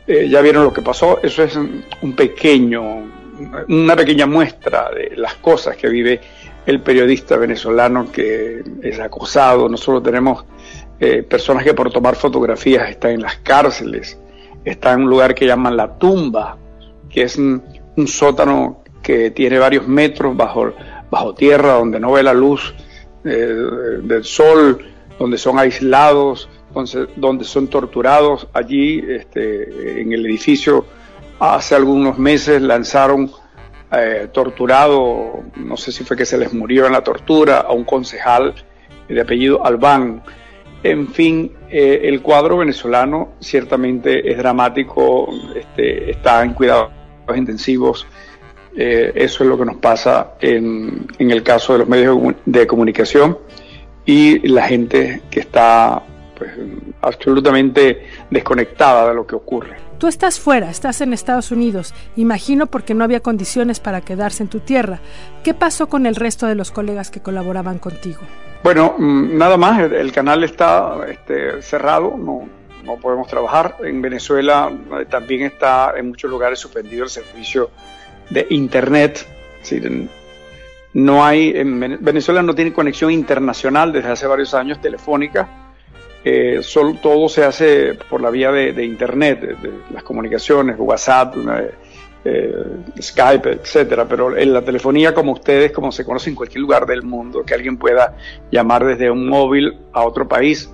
Eh, 0.07 0.29
ya 0.29 0.41
vieron 0.41 0.65
lo 0.65 0.73
que 0.73 0.83
pasó, 0.83 1.21
eso 1.23 1.43
es 1.43 1.57
un 1.57 2.13
pequeño, 2.17 2.83
una 3.69 3.97
pequeña 3.97 4.27
muestra 4.27 4.91
de 4.91 5.17
las 5.17 5.35
cosas 5.35 5.77
que 5.77 5.89
vive 5.89 6.21
el 6.67 6.81
periodista 6.81 7.37
venezolano 7.37 8.11
que 8.11 8.63
es 8.83 9.01
acosado. 9.01 9.69
Nosotros 9.69 10.03
tenemos 10.03 10.45
eh, 11.01 11.23
personas 11.23 11.65
que 11.65 11.75
por 11.75 11.91
tomar 11.91 12.15
fotografías 12.15 12.89
están 12.89 13.13
en 13.13 13.23
las 13.23 13.37
cárceles, 13.39 14.19
están 14.65 15.01
en 15.01 15.05
un 15.05 15.11
lugar 15.11 15.35
que 15.35 15.47
llaman 15.47 15.77
la 15.77 15.99
tumba, 15.99 16.57
que 17.11 17.23
es 17.23 17.37
un, 17.37 17.63
sótano 18.07 18.82
que 19.03 19.31
tiene 19.31 19.59
varios 19.59 19.87
metros 19.87 20.37
bajo, 20.37 20.73
bajo 21.11 21.35
tierra, 21.35 21.75
donde 21.75 21.99
no 21.99 22.13
ve 22.13 22.23
la 22.23 22.33
luz 22.33 22.75
eh, 23.25 23.55
del 24.03 24.25
sol, 24.25 24.85
donde 25.19 25.39
son 25.39 25.59
aislados, 25.59 26.49
donde 27.17 27.45
son 27.45 27.69
torturados. 27.69 28.49
Allí, 28.53 29.05
este, 29.07 30.01
en 30.01 30.13
el 30.13 30.25
edificio, 30.27 30.87
hace 31.39 31.75
algunos 31.75 32.19
meses 32.19 32.63
lanzaron 32.63 33.31
eh, 33.93 34.29
torturado, 34.33 35.43
no 35.57 35.77
sé 35.77 35.93
si 35.93 36.03
fue 36.05 36.17
que 36.17 36.25
se 36.25 36.39
les 36.39 36.53
murió 36.55 36.87
en 36.87 36.93
la 36.93 37.05
tortura, 37.05 37.59
a 37.59 37.73
un 37.73 37.85
concejal 37.85 38.55
de 39.09 39.21
apellido 39.21 39.65
Albán. 39.65 40.23
En 40.83 41.09
fin, 41.09 41.53
eh, 41.71 42.01
el 42.05 42.23
cuadro 42.23 42.59
venezolano 42.59 43.35
ciertamente 43.41 44.31
es 44.31 44.39
dramático, 44.39 45.29
este, 45.55 46.11
está 46.11 46.43
en 46.43 46.55
cuidados 46.55 46.91
intensivos. 47.37 48.07
Eh, 48.77 49.13
eso 49.15 49.45
es 49.45 49.51
lo 49.51 49.59
que 49.59 49.65
nos 49.65 49.77
pasa 49.77 50.35
en, 50.41 51.07
en 51.19 51.31
el 51.31 51.43
caso 51.43 51.75
de 51.75 51.81
los 51.81 51.89
medios 51.89 52.19
de 52.47 52.67
comunicación 52.67 53.39
y 54.05 54.47
la 54.49 54.63
gente 54.63 55.23
que 55.31 55.41
está 55.41 56.03
pues, 56.37 56.51
absolutamente 57.03 58.07
desconectada 58.31 59.09
de 59.09 59.15
lo 59.15 59.27
que 59.27 59.35
ocurre. 59.35 59.77
Tú 59.99 60.09
estás 60.09 60.41
fuera, 60.41 60.69
estás 60.71 61.01
en 61.01 61.13
Estados 61.13 61.53
Unidos, 61.53 61.95
imagino 62.17 62.67
porque 62.67 62.95
no 62.95 63.05
había 63.05 63.21
condiciones 63.21 63.79
para 63.79 64.01
quedarse 64.01 64.43
en 64.43 64.49
tu 64.49 64.59
tierra. 64.59 65.01
¿Qué 65.45 65.55
pasó 65.55 65.89
con 65.89 66.07
el 66.07 66.17
resto 66.17 66.47
de 66.47 66.57
los 66.57 66.73
colegas 66.73 67.11
que 67.11 67.21
colaboraban 67.21 67.79
contigo? 67.79 68.21
Bueno, 68.65 68.97
mm, 68.99 69.37
nada 69.39 69.57
más, 69.57 69.81
el 69.93 70.11
canal 70.11 70.43
está 70.43 70.97
este, 71.09 71.63
cerrado, 71.63 72.17
no, 72.19 72.49
no 72.85 72.97
podemos 72.97 73.29
trabajar. 73.29 73.77
En 73.85 74.03
Venezuela 74.03 74.73
eh, 75.01 75.07
también 75.09 75.43
está 75.43 75.95
en 75.97 76.09
muchos 76.09 76.31
lugares 76.31 76.59
suspendido 76.59 77.05
el 77.05 77.11
servicio 77.11 77.71
de 78.33 78.47
Internet. 78.51 79.27
no 80.95 81.25
hay, 81.25 81.53
en 81.55 81.99
Venezuela 82.05 82.43
no 82.43 82.55
tiene 82.55 82.73
conexión 82.73 83.11
internacional 83.11 83.93
desde 83.93 84.11
hace 84.11 84.27
varios 84.27 84.55
años 84.55 84.81
telefónica 84.81 85.63
eh, 86.25 86.61
solo, 86.63 86.95
todo 87.03 87.29
se 87.29 87.45
hace 87.45 87.95
por 87.95 88.21
la 88.21 88.31
vía 88.31 88.53
de, 88.53 88.85
Internet, 88.85 89.41
de, 89.41 89.71
las 89.93 90.05
comunicaciones, 90.05 90.77
WhatsApp, 90.79 91.35
eh, 91.37 91.71
eh, 92.25 92.55
Skype, 93.01 93.51
etcétera. 93.51 94.07
Pero 94.07 94.37
en 94.37 94.53
la 94.53 94.63
telefonía, 94.63 95.13
como 95.13 95.33
ustedes, 95.33 95.73
como 95.73 95.91
se 95.91 96.05
conoce 96.05 96.31
en 96.31 96.37
cualquier 96.37 96.61
lugar 96.61 96.87
del 96.87 97.03
mundo, 97.03 97.43
que 97.45 97.55
alguien 97.55 97.77
pueda 97.77 98.17
llamar 98.51 98.85
desde 98.85 99.11
un 99.11 99.29
móvil 99.29 99.77
a 99.93 100.05
otro 100.05 100.29
país 100.29 100.71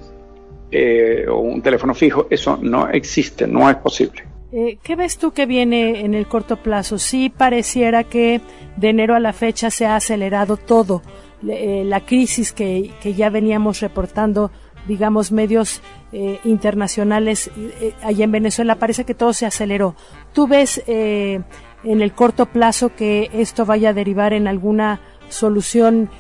o 1.30 1.38
un 1.38 1.62
teléfono 1.62 1.94
fijo, 1.94 2.26
eso 2.28 2.58
no 2.60 2.90
existe, 2.90 3.46
no 3.46 3.70
es 3.70 3.76
posible. 3.76 4.27
¿Qué 4.50 4.96
ves 4.96 5.18
tú 5.18 5.32
que 5.32 5.44
viene 5.44 6.00
en 6.00 6.14
el 6.14 6.26
corto 6.26 6.56
plazo? 6.56 6.98
Sí 6.98 7.28
pareciera 7.28 8.04
que 8.04 8.40
de 8.76 8.88
enero 8.88 9.14
a 9.14 9.20
la 9.20 9.34
fecha 9.34 9.70
se 9.70 9.84
ha 9.84 9.96
acelerado 9.96 10.56
todo. 10.56 11.02
la 11.42 12.00
crisis 12.00 12.52
que, 12.52 12.90
que 13.00 13.14
ya 13.14 13.30
veníamos 13.30 13.80
reportando 13.80 14.50
digamos, 14.88 15.30
medios 15.30 15.82
eh, 16.12 16.40
internacionales 16.44 17.50
eh, 17.56 17.94
allá 18.02 18.24
en 18.24 18.32
Venezuela, 18.32 18.76
parece 18.76 19.04
que 19.04 19.14
todo 19.14 19.32
se 19.32 19.46
aceleró. 19.46 19.94
¿Tú 20.32 20.48
ves 20.48 20.82
eh, 20.87 21.40
en 21.84 22.02
el 22.02 22.12
corto 22.12 22.46
plazo 22.46 22.94
que 22.96 23.30
esto 23.32 23.66
vaya 23.66 23.90
a 23.90 23.92
derivar 23.92 24.32
en 24.32 24.48
alguna 24.48 25.00
solución 25.28 26.11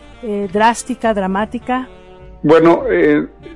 drástica, 0.52 1.14
dramática? 1.14 1.88
Bueno, 2.42 2.84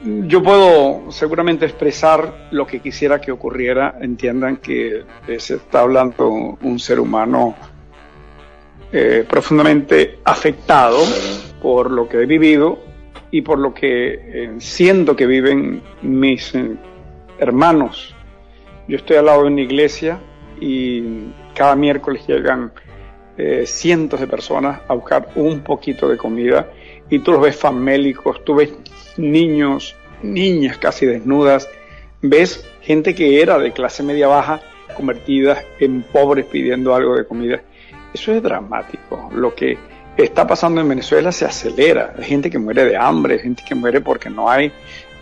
yo 0.05 0.43
puedo 0.43 1.13
seguramente 1.13 1.67
expresar 1.67 2.49
lo 2.51 2.67
que 2.67 2.81
quisiera 2.81 3.21
que 3.21 3.31
ocurriera. 3.31 3.97
Entiendan 4.01 4.57
que 4.57 5.05
se 5.39 5.55
está 5.55 5.81
hablando 5.81 6.29
un 6.29 6.79
ser 6.81 6.99
humano 6.99 7.55
profundamente 9.29 10.19
afectado 10.25 10.99
por 11.63 11.91
lo 11.91 12.09
que 12.09 12.23
he 12.23 12.27
vivido 12.27 12.79
y 13.33 13.41
por 13.41 13.59
lo 13.59 13.73
que 13.73 14.13
eh, 14.15 14.51
siento 14.59 15.17
que 15.17 15.27
viven 15.27 15.83
mis 16.03 16.55
eh, 16.55 16.77
hermanos. 17.39 18.15
Yo 18.87 18.99
estoy 18.99 19.17
al 19.17 19.27
lado 19.27 19.43
de 19.43 19.49
una 19.49 19.63
iglesia 19.63 20.21
y 20.61 21.33
cada 21.55 21.75
miércoles 21.75 22.25
llegan 22.27 22.73
eh, 23.39 23.65
cientos 23.67 24.21
de 24.21 24.27
personas 24.27 24.81
a 24.87 24.95
buscar 24.95 25.31
un 25.35 25.61
poquito 25.61 26.09
de 26.09 26.19
comida 26.19 26.71
y 27.11 27.19
tú 27.19 27.33
los 27.33 27.41
ves 27.41 27.57
famélicos, 27.57 28.45
tú 28.45 28.57
ves 28.57 28.73
niños, 29.17 29.95
niñas 30.23 30.79
casi 30.79 31.07
desnudas, 31.07 31.69
ves 32.21 32.69
gente 32.81 33.15
que 33.15 33.41
era 33.43 33.59
de 33.59 33.73
clase 33.73 34.03
media 34.03 34.29
baja 34.29 34.61
convertida 34.97 35.63
en 35.79 36.03
pobres 36.03 36.47
pidiendo 36.47 36.95
algo 36.95 37.17
de 37.17 37.27
comida. 37.27 37.61
Eso 38.13 38.33
es 38.33 38.43
dramático. 38.43 39.31
Lo 39.35 39.55
que 39.55 39.79
está 40.17 40.47
pasando 40.47 40.81
en 40.81 40.89
Venezuela 40.89 41.33
se 41.33 41.45
acelera. 41.45 42.15
Hay 42.19 42.25
gente 42.25 42.51
que 42.51 42.59
muere 42.59 42.85
de 42.85 42.97
hambre, 42.97 43.39
gente 43.39 43.63
que 43.67 43.75
muere 43.75 44.01
porque 44.01 44.29
no 44.29 44.51
hay 44.51 44.71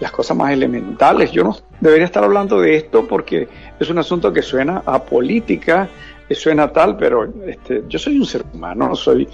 las 0.01 0.11
cosas 0.11 0.37
más 0.37 0.53
elementales. 0.53 1.31
Yo 1.31 1.45
no 1.45 1.57
debería 1.81 2.07
estar 2.07 2.25
hablando 2.25 2.61
de 2.61 2.77
esto 2.77 3.07
porque 3.07 3.49
es 3.79 3.89
un 3.89 3.99
asunto 3.99 4.33
que 4.33 4.43
suena 4.43 4.83
a 4.87 5.03
política, 5.03 5.89
suena 6.31 6.73
tal, 6.73 6.97
pero 6.97 7.33
este, 7.47 7.85
yo 7.89 7.99
soy 7.99 8.19
un 8.19 8.27
ser 8.27 8.45
humano, 8.53 8.89
no 8.89 8.97
soy 8.97 9.29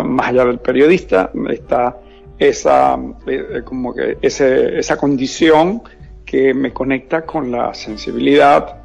más 0.00 0.28
allá 0.28 0.44
del 0.46 0.60
periodista, 0.60 1.30
está 1.50 1.98
esa, 2.38 2.98
eh, 3.26 3.62
como 3.64 3.94
que 3.94 4.16
esa 4.22 4.96
condición 4.96 5.82
que 6.24 6.54
me 6.54 6.72
conecta 6.72 7.26
con 7.26 7.50
la 7.50 7.74
sensibilidad, 7.74 8.76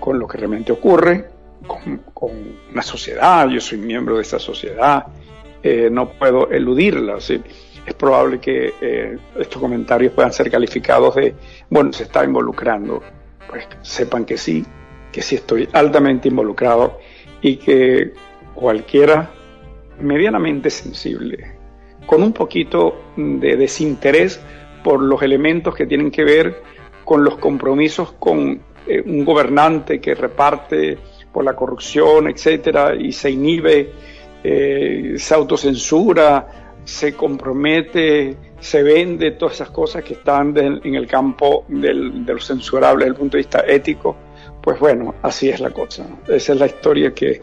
con 0.00 0.18
lo 0.18 0.26
que 0.26 0.38
realmente 0.38 0.72
ocurre, 0.72 1.26
con, 1.66 1.98
con 2.14 2.30
una 2.72 2.82
sociedad, 2.82 3.48
yo 3.48 3.60
soy 3.60 3.78
miembro 3.78 4.16
de 4.16 4.22
esa 4.22 4.38
sociedad, 4.38 5.06
eh, 5.62 5.88
no 5.90 6.10
puedo 6.10 6.48
eludirla. 6.50 7.16
Es 7.18 7.94
probable 7.94 8.38
que 8.38 8.74
eh, 8.80 9.18
estos 9.38 9.60
comentarios 9.60 10.12
puedan 10.12 10.32
ser 10.32 10.50
calificados 10.50 11.16
de, 11.16 11.34
bueno, 11.68 11.92
se 11.92 12.04
está 12.04 12.24
involucrando. 12.24 13.02
Pues 13.48 13.66
sepan 13.82 14.24
que 14.24 14.36
sí, 14.36 14.64
que 15.10 15.22
sí 15.22 15.36
estoy 15.36 15.68
altamente 15.72 16.28
involucrado 16.28 17.00
y 17.40 17.56
que 17.56 18.12
cualquiera 18.54 19.30
medianamente 20.00 20.70
sensible, 20.70 21.52
con 22.06 22.22
un 22.22 22.32
poquito 22.32 23.12
de 23.16 23.56
desinterés 23.56 24.40
por 24.84 25.02
los 25.02 25.22
elementos 25.22 25.74
que 25.74 25.86
tienen 25.86 26.10
que 26.10 26.24
ver 26.24 26.62
con 27.04 27.24
los 27.24 27.38
compromisos 27.38 28.12
con 28.12 28.60
eh, 28.86 29.02
un 29.04 29.24
gobernante 29.24 30.00
que 30.00 30.14
reparte 30.14 30.98
por 31.32 31.44
la 31.44 31.54
corrupción, 31.54 32.28
etcétera, 32.28 32.94
y 32.94 33.12
se 33.12 33.30
inhibe 33.30 33.92
eh, 34.48 35.14
se 35.16 35.34
autocensura, 35.34 36.76
se 36.84 37.14
compromete, 37.14 38.36
se 38.60 38.82
vende 38.84 39.32
todas 39.32 39.56
esas 39.56 39.70
cosas 39.70 40.04
que 40.04 40.14
están 40.14 40.56
en 40.56 40.94
el 40.94 41.08
campo 41.08 41.64
del, 41.66 42.24
de 42.24 42.34
lo 42.34 42.40
censurable 42.40 43.06
desde 43.06 43.14
el 43.14 43.18
punto 43.18 43.36
de 43.36 43.42
vista 43.42 43.64
ético, 43.66 44.16
pues 44.62 44.78
bueno, 44.78 45.16
así 45.22 45.48
es 45.48 45.58
la 45.58 45.70
cosa. 45.70 46.06
Esa 46.28 46.52
es 46.52 46.58
la 46.60 46.66
historia 46.66 47.12
que 47.12 47.40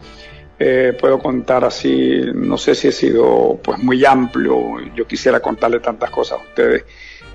eh, 0.58 0.96
puedo 0.98 1.18
contar 1.18 1.64
así, 1.64 2.20
no 2.34 2.56
sé 2.56 2.74
si 2.74 2.88
he 2.88 2.92
sido 2.92 3.58
pues 3.62 3.78
muy 3.78 4.04
amplio, 4.04 4.80
yo 4.94 5.06
quisiera 5.06 5.40
contarle 5.40 5.80
tantas 5.80 6.10
cosas 6.10 6.38
a 6.38 6.42
ustedes 6.42 6.84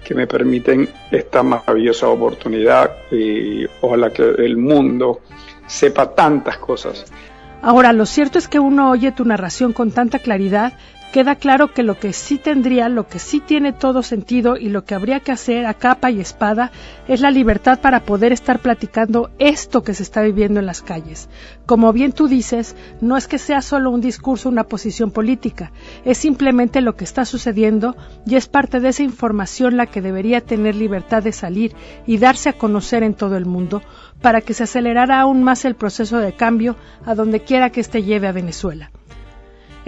que 0.04 0.16
me 0.16 0.26
permiten 0.26 0.90
esta 1.12 1.44
maravillosa 1.44 2.08
oportunidad 2.08 2.92
y 3.12 3.66
ojalá 3.82 4.12
que 4.12 4.24
el 4.24 4.58
mundo 4.58 5.22
sepa 5.68 6.16
tantas 6.16 6.58
cosas. 6.58 7.06
Ahora, 7.62 7.92
lo 7.92 8.06
cierto 8.06 8.40
es 8.40 8.48
que 8.48 8.60
uno 8.60 8.90
oye 8.90 9.12
tu 9.12 9.26
narración 9.26 9.74
con 9.74 9.92
tanta 9.92 10.20
claridad 10.20 10.74
queda 11.12 11.36
claro 11.36 11.74
que 11.74 11.82
lo 11.82 12.00
que 12.00 12.14
sí 12.14 12.38
tendría, 12.38 12.88
lo 12.88 13.08
que 13.08 13.20
sí 13.20 13.40
tiene 13.40 13.74
todo 13.74 14.04
sentido 14.04 14.58
y 14.58 14.70
lo 14.70 14.86
que 14.86 14.94
habría 14.94 15.20
que 15.20 15.32
hacer 15.32 15.66
a 15.66 15.74
capa 15.74 16.12
y 16.12 16.20
espada 16.20 16.72
es 17.08 17.22
la 17.22 17.32
libertad 17.32 17.80
para 17.80 18.02
poder 18.02 18.32
estar 18.32 18.60
platicando 18.60 19.32
esto 19.40 19.82
que 19.82 19.96
se 19.96 20.04
está 20.04 20.22
viviendo 20.22 20.60
en 20.60 20.68
las 20.68 20.82
calles. 20.82 21.28
Como 21.66 21.92
bien 21.94 22.12
tú 22.12 22.28
dices, 22.28 22.76
no 23.02 23.18
es 23.18 23.28
que 23.28 23.40
sea 23.40 23.62
solo 23.62 23.90
un 23.90 24.02
discurso, 24.02 24.50
una 24.50 24.66
posición 24.66 25.10
política, 25.12 25.72
es 26.06 26.20
simplemente 26.20 26.82
lo 26.82 26.96
que 26.96 27.06
está 27.06 27.26
sucediendo 27.26 27.96
y 28.26 28.36
es 28.36 28.48
parte 28.48 28.80
de 28.80 28.90
esa 28.90 29.04
información 29.04 29.78
la 29.78 29.88
que 29.88 30.02
debería 30.02 30.42
tener 30.42 30.76
libertad 30.76 31.24
de 31.24 31.32
salir 31.32 31.76
y 32.06 32.18
darse 32.18 32.50
a 32.50 32.54
conocer 32.54 33.02
en 33.02 33.16
todo 33.16 33.36
el 33.36 33.46
mundo 33.46 33.82
para 34.22 34.42
que 34.42 34.54
se 34.54 34.64
acelerara 34.64 35.20
aún 35.20 35.44
más 35.44 35.66
el 35.66 35.76
proceso 35.76 36.18
de 36.18 36.34
cambio 36.34 36.76
a 37.06 37.16
donde 37.16 37.42
quiera 37.42 37.72
que 37.72 37.82
éste 37.82 38.04
lleve 38.04 38.28
a 38.28 38.32
Venezuela. 38.32 38.92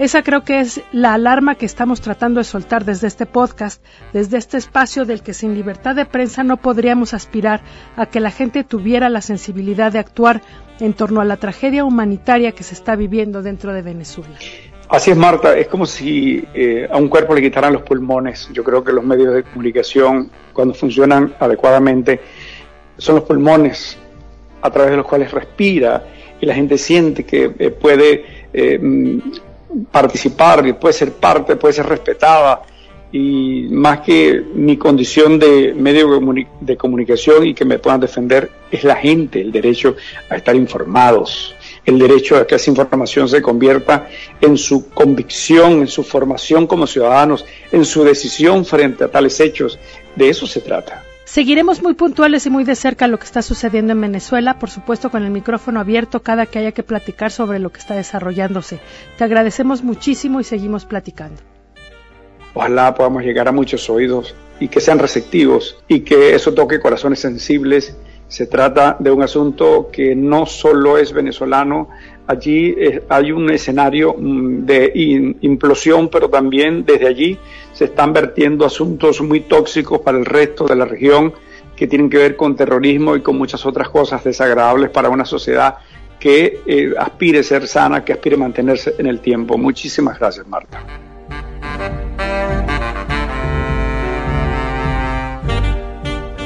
Esa 0.02 0.24
creo 0.24 0.42
que 0.42 0.58
es 0.58 0.80
la 0.90 1.14
alarma 1.14 1.54
que 1.54 1.64
estamos 1.64 2.00
tratando 2.00 2.40
de 2.40 2.44
soltar 2.44 2.84
desde 2.84 3.06
este 3.06 3.24
podcast, 3.24 3.80
desde 4.12 4.36
este 4.36 4.56
espacio 4.56 5.04
del 5.04 5.22
que 5.22 5.32
sin 5.32 5.54
libertad 5.54 5.94
de 5.94 6.06
prensa 6.06 6.42
no 6.42 6.56
podríamos 6.56 7.14
aspirar 7.14 7.60
a 7.94 8.06
que 8.06 8.18
la 8.18 8.32
gente 8.32 8.64
tuviera 8.64 9.08
la 9.08 9.20
sensibilidad 9.20 9.92
de 9.92 10.00
actuar 10.00 10.42
en 10.80 10.94
torno 10.94 11.20
a 11.20 11.24
la 11.24 11.36
tragedia 11.36 11.84
humanitaria 11.84 12.50
que 12.50 12.64
se 12.64 12.74
está 12.74 12.96
viviendo 12.96 13.42
dentro 13.42 13.72
de 13.72 13.82
Venezuela. 13.82 14.34
Así 14.88 15.12
es, 15.12 15.16
Marta, 15.16 15.56
es 15.56 15.68
como 15.68 15.86
si 15.86 16.44
eh, 16.52 16.88
a 16.90 16.96
un 16.96 17.06
cuerpo 17.06 17.32
le 17.32 17.40
quitaran 17.40 17.72
los 17.72 17.82
pulmones. 17.82 18.48
Yo 18.52 18.64
creo 18.64 18.82
que 18.82 18.92
los 18.92 19.04
medios 19.04 19.32
de 19.32 19.44
comunicación, 19.44 20.32
cuando 20.52 20.74
funcionan 20.74 21.32
adecuadamente, 21.38 22.20
son 22.98 23.14
los 23.14 23.24
pulmones 23.24 23.96
a 24.62 24.68
través 24.68 24.90
de 24.90 24.96
los 24.96 25.06
cuales 25.06 25.30
respira 25.30 26.04
y 26.40 26.46
la 26.46 26.56
gente 26.56 26.76
siente 26.76 27.22
que 27.22 27.54
eh, 27.56 27.70
puede 27.70 28.24
eh, 28.52 28.80
participar, 29.90 30.78
puede 30.78 30.92
ser 30.92 31.12
parte, 31.12 31.56
puede 31.56 31.74
ser 31.74 31.86
respetada. 31.86 32.62
Y 33.14 33.66
más 33.70 34.00
que 34.00 34.42
mi 34.54 34.78
condición 34.78 35.38
de 35.38 35.74
medio 35.74 36.08
de 36.60 36.76
comunicación 36.76 37.46
y 37.46 37.52
que 37.52 37.66
me 37.66 37.78
puedan 37.78 38.00
defender, 38.00 38.50
es 38.70 38.84
la 38.84 38.96
gente, 38.96 39.42
el 39.42 39.52
derecho 39.52 39.96
a 40.30 40.36
estar 40.36 40.56
informados, 40.56 41.54
el 41.84 41.98
derecho 41.98 42.36
a 42.36 42.46
que 42.46 42.54
esa 42.54 42.70
información 42.70 43.28
se 43.28 43.42
convierta 43.42 44.08
en 44.40 44.56
su 44.56 44.88
convicción, 44.90 45.82
en 45.82 45.88
su 45.88 46.04
formación 46.04 46.66
como 46.66 46.86
ciudadanos, 46.86 47.44
en 47.70 47.84
su 47.84 48.02
decisión 48.02 48.64
frente 48.64 49.04
a 49.04 49.08
tales 49.08 49.38
hechos. 49.40 49.78
De 50.16 50.30
eso 50.30 50.46
se 50.46 50.60
trata. 50.62 51.04
Seguiremos 51.32 51.82
muy 51.82 51.94
puntuales 51.94 52.44
y 52.44 52.50
muy 52.50 52.62
de 52.64 52.74
cerca 52.76 53.08
lo 53.08 53.18
que 53.18 53.24
está 53.24 53.40
sucediendo 53.40 53.94
en 53.94 54.02
Venezuela, 54.02 54.58
por 54.58 54.68
supuesto 54.68 55.08
con 55.08 55.22
el 55.22 55.30
micrófono 55.30 55.80
abierto 55.80 56.22
cada 56.22 56.44
que 56.44 56.58
haya 56.58 56.72
que 56.72 56.82
platicar 56.82 57.30
sobre 57.30 57.58
lo 57.58 57.72
que 57.72 57.78
está 57.78 57.94
desarrollándose. 57.94 58.80
Te 59.16 59.24
agradecemos 59.24 59.82
muchísimo 59.82 60.40
y 60.40 60.44
seguimos 60.44 60.84
platicando. 60.84 61.40
Ojalá 62.52 62.94
podamos 62.94 63.22
llegar 63.22 63.48
a 63.48 63.52
muchos 63.52 63.88
oídos 63.88 64.34
y 64.60 64.68
que 64.68 64.82
sean 64.82 64.98
receptivos 64.98 65.82
y 65.88 66.00
que 66.00 66.34
eso 66.34 66.52
toque 66.52 66.78
corazones 66.78 67.20
sensibles. 67.20 67.96
Se 68.28 68.46
trata 68.46 68.96
de 68.98 69.10
un 69.10 69.22
asunto 69.22 69.88
que 69.90 70.14
no 70.14 70.44
solo 70.44 70.98
es 70.98 71.14
venezolano, 71.14 71.88
allí 72.26 72.74
eh, 72.76 73.04
hay 73.08 73.32
un 73.32 73.50
escenario 73.50 74.14
mm, 74.18 74.66
de 74.66 75.36
implosión, 75.40 76.10
pero 76.10 76.28
también 76.28 76.84
desde 76.84 77.06
allí 77.06 77.38
se 77.72 77.86
están 77.86 78.12
vertiendo 78.12 78.64
asuntos 78.64 79.20
muy 79.20 79.40
tóxicos 79.40 80.00
para 80.00 80.18
el 80.18 80.24
resto 80.24 80.64
de 80.66 80.76
la 80.76 80.84
región 80.84 81.32
que 81.76 81.86
tienen 81.86 82.10
que 82.10 82.18
ver 82.18 82.36
con 82.36 82.54
terrorismo 82.54 83.16
y 83.16 83.22
con 83.22 83.36
muchas 83.36 83.64
otras 83.66 83.88
cosas 83.88 84.22
desagradables 84.22 84.90
para 84.90 85.08
una 85.08 85.24
sociedad 85.24 85.76
que 86.20 86.60
eh, 86.66 86.92
aspire 86.98 87.40
a 87.40 87.42
ser 87.42 87.66
sana, 87.66 88.04
que 88.04 88.12
aspire 88.12 88.36
a 88.36 88.38
mantenerse 88.38 88.94
en 88.98 89.06
el 89.06 89.20
tiempo. 89.20 89.58
Muchísimas 89.58 90.18
gracias, 90.18 90.46
Marta. 90.46 90.84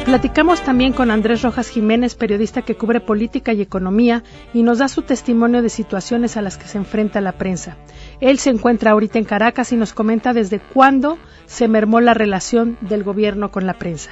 Platicamos 0.07 0.63
también 0.63 0.93
con 0.93 1.11
Andrés 1.11 1.43
Rojas 1.43 1.69
Jiménez, 1.69 2.15
periodista 2.15 2.63
que 2.63 2.77
cubre 2.77 3.01
política 3.01 3.53
y 3.53 3.61
economía 3.61 4.23
y 4.55 4.63
nos 4.63 4.79
da 4.79 4.87
su 4.87 5.03
testimonio 5.03 5.63
de 5.63 5.69
situaciones 5.69 6.37
a 6.37 6.43
las 6.43 6.57
que 6.57 6.69
se 6.69 6.79
enfrenta 6.79 7.21
la 7.21 7.33
prensa. 7.33 7.77
Él 8.21 8.39
se 8.39 8.51
encuentra 8.51 8.93
ahorita 8.93 9.19
en 9.19 9.25
Caracas 9.25 9.73
y 9.73 9.77
nos 9.77 9.93
comenta 9.93 10.33
desde 10.33 10.59
cuándo 10.59 11.19
se 11.47 11.69
mermó 11.69 12.01
la 12.01 12.15
relación 12.15 12.79
del 12.81 13.05
gobierno 13.05 13.51
con 13.51 13.67
la 13.67 13.75
prensa. 13.75 14.11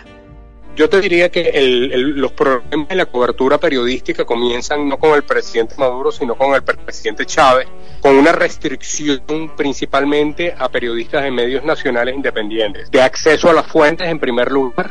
Yo 0.77 0.89
te 0.89 1.01
diría 1.01 1.31
que 1.31 1.53
los 1.95 2.33
problemas 2.33 2.89
de 2.89 2.97
la 2.97 3.07
cobertura 3.07 3.59
periodística 3.59 4.25
comienzan 4.25 4.89
no 4.89 4.99
con 4.99 5.15
el 5.15 5.23
presidente 5.23 5.77
Maduro, 5.79 6.11
sino 6.11 6.35
con 6.35 6.53
el 6.53 6.63
presidente 6.65 7.25
Chávez, 7.27 7.69
con 8.01 8.17
una 8.17 8.33
restricción 8.33 9.53
principalmente 9.57 10.53
a 10.59 10.69
periodistas 10.69 11.23
de 11.23 11.31
medios 11.31 11.65
nacionales 11.65 12.17
independientes, 12.17 12.91
de 12.91 13.01
acceso 13.01 13.49
a 13.51 13.53
las 13.53 13.67
fuentes 13.67 14.09
en 14.09 14.19
primer 14.19 14.51
lugar 14.51 14.91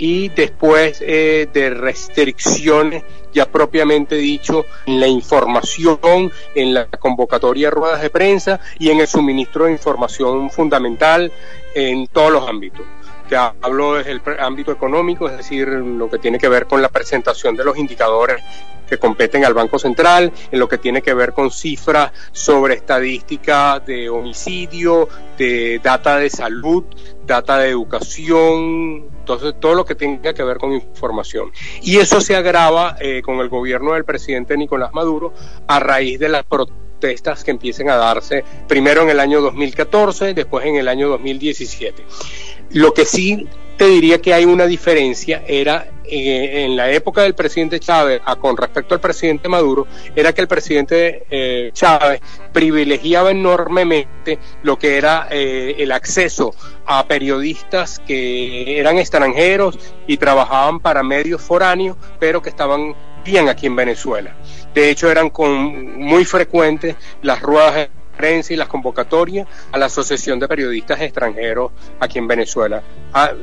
y 0.00 0.30
después 0.30 1.02
eh, 1.06 1.46
de 1.52 1.70
restricciones 1.70 3.04
ya 3.34 3.46
propiamente 3.46 4.16
dicho 4.16 4.64
en 4.86 4.98
la 4.98 5.06
información, 5.06 6.32
en 6.54 6.74
la 6.74 6.86
convocatoria 6.86 7.68
de 7.68 7.70
ruedas 7.70 8.00
de 8.00 8.08
prensa 8.08 8.60
y 8.78 8.90
en 8.90 9.00
el 9.00 9.06
suministro 9.06 9.66
de 9.66 9.72
información 9.72 10.50
fundamental 10.50 11.30
en 11.74 12.06
todos 12.08 12.32
los 12.32 12.48
ámbitos. 12.48 12.86
Te 13.28 13.36
hablo 13.36 13.94
desde 13.94 14.12
el 14.12 14.22
ámbito 14.40 14.72
económico, 14.72 15.28
es 15.28 15.36
decir, 15.36 15.68
lo 15.68 16.08
que 16.08 16.18
tiene 16.18 16.38
que 16.38 16.48
ver 16.48 16.66
con 16.66 16.80
la 16.80 16.88
presentación 16.88 17.54
de 17.54 17.62
los 17.62 17.76
indicadores 17.76 18.42
que 18.88 18.98
competen 18.98 19.44
al 19.44 19.54
Banco 19.54 19.78
Central, 19.78 20.32
en 20.50 20.58
lo 20.58 20.68
que 20.68 20.78
tiene 20.78 21.00
que 21.00 21.14
ver 21.14 21.32
con 21.32 21.52
cifras 21.52 22.10
sobre 22.32 22.74
estadística 22.74 23.78
de 23.78 24.10
homicidio, 24.10 25.08
de 25.38 25.78
data 25.78 26.16
de 26.16 26.28
salud, 26.28 26.84
data 27.30 27.58
de 27.58 27.68
educación, 27.68 29.06
entonces 29.20 29.54
todo 29.60 29.74
lo 29.74 29.84
que 29.84 29.94
tenga 29.94 30.34
que 30.34 30.42
ver 30.42 30.58
con 30.58 30.72
información. 30.72 31.52
Y 31.80 31.98
eso 31.98 32.20
se 32.20 32.34
agrava 32.34 32.96
eh, 33.00 33.22
con 33.22 33.38
el 33.40 33.48
gobierno 33.48 33.92
del 33.92 34.04
presidente 34.04 34.56
Nicolás 34.56 34.92
Maduro 34.92 35.32
a 35.68 35.78
raíz 35.78 36.18
de 36.18 36.28
las 36.28 36.44
protestas 36.44 37.44
que 37.44 37.52
empiecen 37.52 37.88
a 37.88 37.96
darse 37.96 38.44
primero 38.66 39.02
en 39.02 39.10
el 39.10 39.20
año 39.20 39.40
2014, 39.40 40.34
después 40.34 40.66
en 40.66 40.76
el 40.76 40.88
año 40.88 41.08
2017. 41.08 42.04
Lo 42.72 42.92
que 42.92 43.04
sí 43.04 43.48
te 43.80 43.88
diría 43.88 44.20
que 44.20 44.34
hay 44.34 44.44
una 44.44 44.66
diferencia 44.66 45.42
era 45.48 45.86
eh, 46.04 46.66
en 46.66 46.76
la 46.76 46.90
época 46.90 47.22
del 47.22 47.34
presidente 47.34 47.80
Chávez 47.80 48.20
a, 48.26 48.36
con 48.36 48.54
respecto 48.54 48.94
al 48.94 49.00
presidente 49.00 49.48
Maduro, 49.48 49.86
era 50.14 50.34
que 50.34 50.42
el 50.42 50.48
presidente 50.48 51.24
eh, 51.30 51.70
Chávez 51.72 52.20
privilegiaba 52.52 53.30
enormemente 53.30 54.38
lo 54.64 54.78
que 54.78 54.98
era 54.98 55.28
eh, 55.30 55.76
el 55.78 55.92
acceso 55.92 56.54
a 56.84 57.06
periodistas 57.06 58.00
que 58.00 58.78
eran 58.78 58.98
extranjeros 58.98 59.78
y 60.06 60.18
trabajaban 60.18 60.80
para 60.80 61.02
medios 61.02 61.40
foráneos, 61.40 61.96
pero 62.18 62.42
que 62.42 62.50
estaban 62.50 62.94
bien 63.24 63.48
aquí 63.48 63.66
en 63.66 63.76
Venezuela. 63.76 64.36
De 64.74 64.90
hecho, 64.90 65.10
eran 65.10 65.30
con, 65.30 65.98
muy 65.98 66.26
frecuentes 66.26 66.96
las 67.22 67.40
ruedas 67.40 67.88
y 68.22 68.56
las 68.56 68.68
convocatorias 68.68 69.48
a 69.72 69.78
la 69.78 69.86
Asociación 69.86 70.38
de 70.38 70.46
Periodistas 70.46 71.00
Extranjeros 71.00 71.72
aquí 71.98 72.18
en 72.18 72.28
Venezuela, 72.28 72.82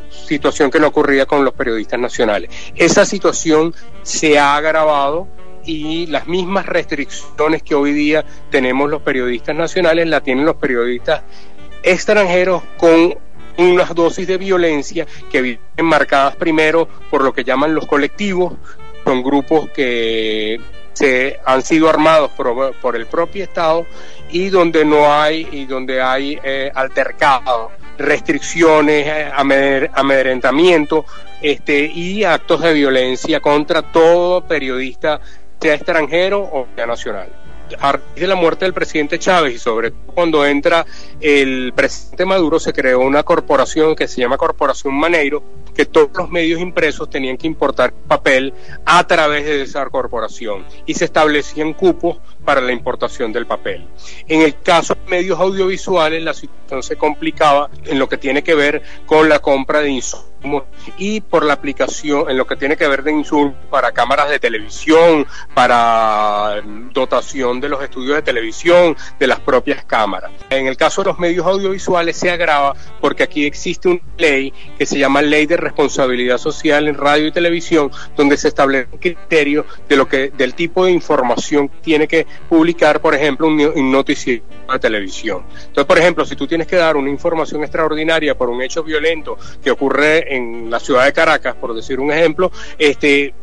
situación 0.10 0.70
que 0.70 0.80
no 0.80 0.88
ocurría 0.88 1.26
con 1.26 1.44
los 1.44 1.54
periodistas 1.54 2.00
nacionales. 2.00 2.52
Esa 2.76 3.04
situación 3.04 3.74
se 4.04 4.38
ha 4.38 4.56
agravado 4.56 5.28
y 5.66 6.06
las 6.08 6.28
mismas 6.28 6.68
restricciones 6.68 7.64
que 7.64 7.74
hoy 7.74 7.92
día 7.92 8.24
tenemos 8.52 8.88
los 8.90 9.02
periodistas 9.02 9.56
nacionales 9.56 10.08
la 10.08 10.22
tienen 10.22 10.46
los 10.46 10.58
periodistas 10.58 11.24
extranjeros 11.82 12.62
con 12.78 13.16
unas 13.58 13.96
dosis 13.96 14.28
de 14.28 14.38
violencia 14.38 15.08
que 15.32 15.42
vienen 15.42 15.86
marcadas 15.86 16.36
primero 16.36 16.88
por 17.10 17.24
lo 17.24 17.34
que 17.34 17.44
llaman 17.44 17.74
los 17.74 17.88
colectivos, 17.88 18.54
son 19.04 19.24
grupos 19.24 19.70
que 19.72 20.60
se 20.98 21.40
han 21.46 21.62
sido 21.62 21.90
armados 21.90 22.32
por, 22.32 22.96
el 22.96 23.06
propio 23.06 23.44
Estado 23.44 23.86
y 24.32 24.50
donde 24.50 24.86
no 24.86 25.12
hay 25.14 25.48
y 25.52 25.66
donde 25.66 26.02
hay 26.02 26.40
eh, 26.44 26.72
altercados, 26.74 27.72
restricciones, 27.98 29.08
eh, 29.08 29.32
amedrentamiento 29.94 31.06
este, 31.42 31.86
y 31.86 32.24
actos 32.24 32.62
de 32.62 32.74
violencia 32.74 33.40
contra 33.40 33.82
todo 33.82 34.42
periodista, 34.42 35.20
sea 35.60 35.76
extranjero 35.76 36.42
o 36.42 36.68
sea 36.76 36.86
nacional. 36.86 37.30
a 37.80 37.94
raíz 37.94 38.04
de 38.16 38.28
la 38.28 38.36
muerte 38.36 38.66
del 38.66 38.74
presidente 38.74 39.20
Chávez 39.20 39.56
y 39.56 39.60
sobre 39.60 39.92
todo 39.92 40.14
cuando 40.14 40.46
entra 40.46 40.86
el 41.20 41.74
presidente 41.76 42.26
Maduro 42.26 42.60
se 42.60 42.74
creó 42.74 43.02
una 43.02 43.24
corporación 43.24 43.96
que 43.96 44.08
se 44.08 44.22
llama 44.22 44.38
Corporación 44.38 44.94
Maneiro, 44.96 45.44
que 45.78 45.86
todos 45.86 46.10
los 46.16 46.32
medios 46.32 46.60
impresos 46.60 47.08
tenían 47.08 47.38
que 47.38 47.46
importar 47.46 47.94
papel 47.94 48.52
a 48.84 49.06
través 49.06 49.46
de 49.46 49.62
esa 49.62 49.86
corporación 49.86 50.66
y 50.88 50.96
se 50.96 51.06
establecían 51.06 51.74
cupos 51.74 52.18
para 52.44 52.62
la 52.62 52.72
importación 52.72 53.32
del 53.32 53.46
papel. 53.46 53.88
En 54.28 54.42
el 54.42 54.60
caso 54.60 54.96
de 54.96 55.12
medios 55.12 55.40
audiovisuales 55.40 56.24
la 56.24 56.34
situación 56.34 56.82
se 56.82 56.96
complicaba 56.96 57.70
en 57.86 58.00
lo 58.00 58.10
que 58.10 58.18
tiene 58.18 58.42
que 58.44 58.56
ver 58.56 58.82
con 59.06 59.30
la 59.30 59.38
compra 59.38 59.82
de 59.82 59.92
insumos 59.92 60.28
y 60.98 61.22
por 61.22 61.44
la 61.44 61.54
aplicación 61.54 62.30
en 62.30 62.38
lo 62.38 62.46
que 62.48 62.56
tiene 62.56 62.78
que 62.78 62.88
ver 62.88 63.04
de 63.04 63.12
insumos 63.12 63.54
para 63.70 63.92
cámaras 63.92 64.30
de 64.30 64.40
televisión, 64.40 65.26
para 65.54 66.62
dotación 66.94 67.60
de 67.60 67.70
los 67.70 67.84
estudios 67.84 68.16
de 68.16 68.22
televisión, 68.22 68.96
de 69.20 69.28
las 69.28 69.40
propias 69.40 69.84
cámaras. 69.86 70.32
En 70.50 70.68
el 70.68 70.78
caso 70.78 71.04
de 71.04 71.10
los 71.10 71.20
medios 71.20 71.46
audiovisuales 71.46 72.18
se 72.18 72.32
agrava 72.32 72.76
porque 73.02 73.24
aquí 73.24 73.46
existe 73.46 73.90
una 73.90 74.02
ley 74.18 74.54
que 74.78 74.86
se 74.86 74.98
llama 74.98 75.22
Ley 75.22 75.46
de 75.46 75.58
Responsabilidad 75.68 76.38
Social 76.38 76.88
en 76.88 76.96
Radio 76.96 77.28
y 77.28 77.32
Televisión, 77.32 77.92
donde 78.16 78.38
se 78.38 78.48
establece 78.48 78.88
un 78.92 79.00
criterio 79.00 79.66
de 79.88 79.96
lo 79.96 80.08
que 80.08 80.30
del 80.30 80.54
tipo 80.54 80.86
de 80.86 80.92
información 80.92 81.68
que 81.70 81.78
tiene 81.82 82.08
que 82.08 82.26
publicar, 82.50 83.02
por 83.02 83.14
ejemplo, 83.14 83.48
un, 83.48 83.60
un 83.60 83.92
noticiero 83.92 84.44
de 84.72 84.80
televisión. 84.80 85.44
Entonces, 85.68 85.86
por 85.86 85.98
ejemplo, 85.98 86.26
si 86.26 86.36
tú 86.36 86.48
tienes 86.48 86.68
que 86.68 86.76
dar 86.76 86.96
una 86.96 87.10
información 87.10 87.64
extraordinaria 87.64 88.38
por 88.38 88.50
un 88.50 88.62
hecho 88.62 88.84
violento 88.84 89.38
que 89.64 89.72
ocurre 89.72 90.36
en 90.36 90.70
la 90.70 90.80
ciudad 90.80 91.06
de 91.06 91.14
Caracas, 91.14 91.56
por 91.56 91.74
decir 91.74 92.00
un 92.00 92.12
ejemplo, 92.12 92.52
este, 92.78 93.34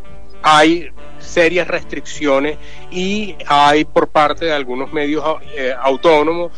hay 0.43 0.91
serias 1.19 1.67
restricciones 1.69 2.59
y 2.91 3.35
hay 3.47 3.85
por 3.85 4.09
parte 4.09 4.45
de 4.45 4.53
algunos 4.53 4.93
medios 4.93 5.25
eh, 5.57 5.75
autónomos, 5.79 6.53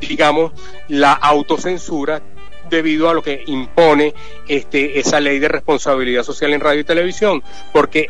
digamos, 0.00 0.52
la 0.88 1.12
autocensura 1.12 2.22
debido 2.72 3.08
a 3.08 3.14
lo 3.14 3.22
que 3.22 3.44
impone 3.46 4.14
este, 4.48 4.98
esa 4.98 5.20
ley 5.20 5.38
de 5.38 5.48
responsabilidad 5.48 6.24
social 6.24 6.52
en 6.52 6.60
radio 6.60 6.80
y 6.80 6.84
televisión, 6.84 7.42
porque 7.72 8.08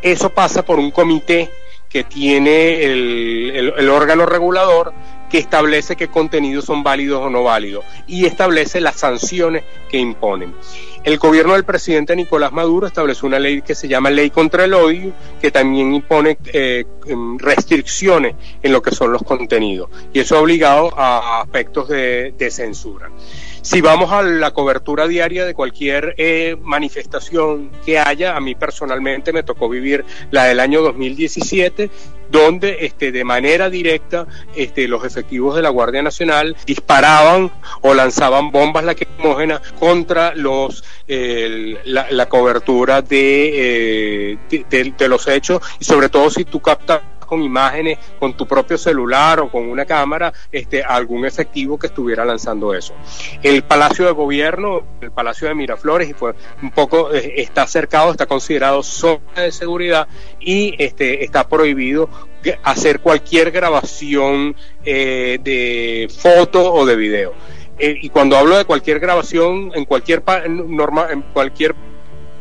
eso 0.00 0.30
pasa 0.30 0.64
por 0.64 0.78
un 0.78 0.90
comité 0.90 1.50
que 1.88 2.04
tiene 2.04 2.84
el, 2.84 3.74
el 3.76 3.90
órgano 3.90 4.24
regulador 4.24 4.94
que 5.28 5.38
establece 5.38 5.96
qué 5.96 6.08
contenidos 6.08 6.64
son 6.64 6.82
válidos 6.82 7.20
o 7.22 7.30
no 7.30 7.42
válidos 7.42 7.84
y 8.06 8.26
establece 8.26 8.80
las 8.80 8.96
sanciones 8.96 9.64
que 9.88 9.98
imponen. 9.98 10.54
El 11.02 11.16
gobierno 11.16 11.54
del 11.54 11.64
presidente 11.64 12.14
Nicolás 12.14 12.52
Maduro 12.52 12.86
estableció 12.86 13.26
una 13.26 13.38
ley 13.38 13.62
que 13.62 13.74
se 13.74 13.88
llama 13.88 14.10
Ley 14.10 14.28
contra 14.28 14.66
el 14.66 14.74
Odio, 14.74 15.12
que 15.40 15.50
también 15.50 15.94
impone 15.94 16.36
eh, 16.52 16.84
em, 17.06 17.38
restricciones 17.38 18.34
en 18.62 18.72
lo 18.72 18.82
que 18.82 18.90
son 18.90 19.10
los 19.10 19.22
contenidos, 19.22 19.88
y 20.12 20.20
eso 20.20 20.36
ha 20.36 20.40
obligado 20.40 20.92
a 20.98 21.40
aspectos 21.40 21.88
de, 21.88 22.34
censura. 22.50 23.10
Si 23.62 23.80
vamos 23.80 24.12
a 24.12 24.22
la 24.22 24.50
cobertura 24.50 25.06
diaria 25.06 25.46
de 25.46 25.54
cualquier 25.54 26.14
eh, 26.18 26.56
manifestación 26.62 27.70
que 27.84 27.98
haya, 27.98 28.36
a 28.36 28.40
mí 28.40 28.54
personalmente 28.54 29.32
me 29.32 29.42
tocó 29.42 29.68
vivir 29.68 30.04
la 30.30 30.44
del 30.44 30.60
año 30.60 30.82
2017 30.82 31.90
donde 32.30 32.78
este, 32.80 33.12
de 33.12 33.24
manera 33.24 33.70
directa 33.70 34.26
este, 34.54 34.88
los 34.88 35.04
efectivos 35.04 35.56
de 35.56 35.62
la 35.62 35.68
Guardia 35.68 36.02
Nacional 36.02 36.56
disparaban 36.64 37.50
o 37.80 37.94
lanzaban 37.94 38.50
bombas 38.50 38.84
lacrimógenas 38.84 39.60
contra 39.78 40.34
los 40.34 40.84
la, 41.06 42.28
cobertura 42.28 43.02
de, 43.02 44.32
eh, 44.32 44.38
de, 44.70 45.08
los 45.08 45.26
hechos 45.28 45.60
y 45.78 45.84
sobre 45.84 46.08
todo 46.08 46.30
si 46.30 46.44
tú 46.44 46.60
captas 46.60 47.00
con 47.30 47.42
imágenes 47.42 47.96
con 48.18 48.36
tu 48.36 48.44
propio 48.44 48.76
celular 48.76 49.38
o 49.38 49.48
con 49.48 49.62
una 49.68 49.84
cámara 49.84 50.32
este, 50.50 50.82
algún 50.82 51.24
efectivo 51.24 51.78
que 51.78 51.86
estuviera 51.86 52.24
lanzando 52.24 52.74
eso. 52.74 52.92
El 53.40 53.62
Palacio 53.62 54.04
de 54.04 54.10
Gobierno, 54.10 54.82
el 55.00 55.12
Palacio 55.12 55.46
de 55.46 55.54
Miraflores, 55.54 56.10
y 56.10 56.12
fue 56.12 56.34
un 56.60 56.72
poco, 56.72 57.14
eh, 57.14 57.34
está 57.36 57.68
cercado, 57.68 58.10
está 58.10 58.26
considerado 58.26 58.82
zona 58.82 59.42
de 59.42 59.52
seguridad 59.52 60.08
y 60.40 60.74
este, 60.82 61.22
está 61.22 61.48
prohibido 61.48 62.10
hacer 62.64 62.98
cualquier 62.98 63.52
grabación 63.52 64.56
eh, 64.84 65.38
de 65.40 66.08
foto 66.12 66.72
o 66.72 66.84
de 66.84 66.96
video. 66.96 67.34
Eh, 67.80 67.98
y 68.02 68.10
cuando 68.10 68.36
hablo 68.36 68.58
de 68.58 68.64
cualquier 68.66 69.00
grabación 69.00 69.72
en 69.74 69.86
cualquier 69.86 70.22
norma, 70.48 71.08
en 71.10 71.22
cualquier 71.22 71.74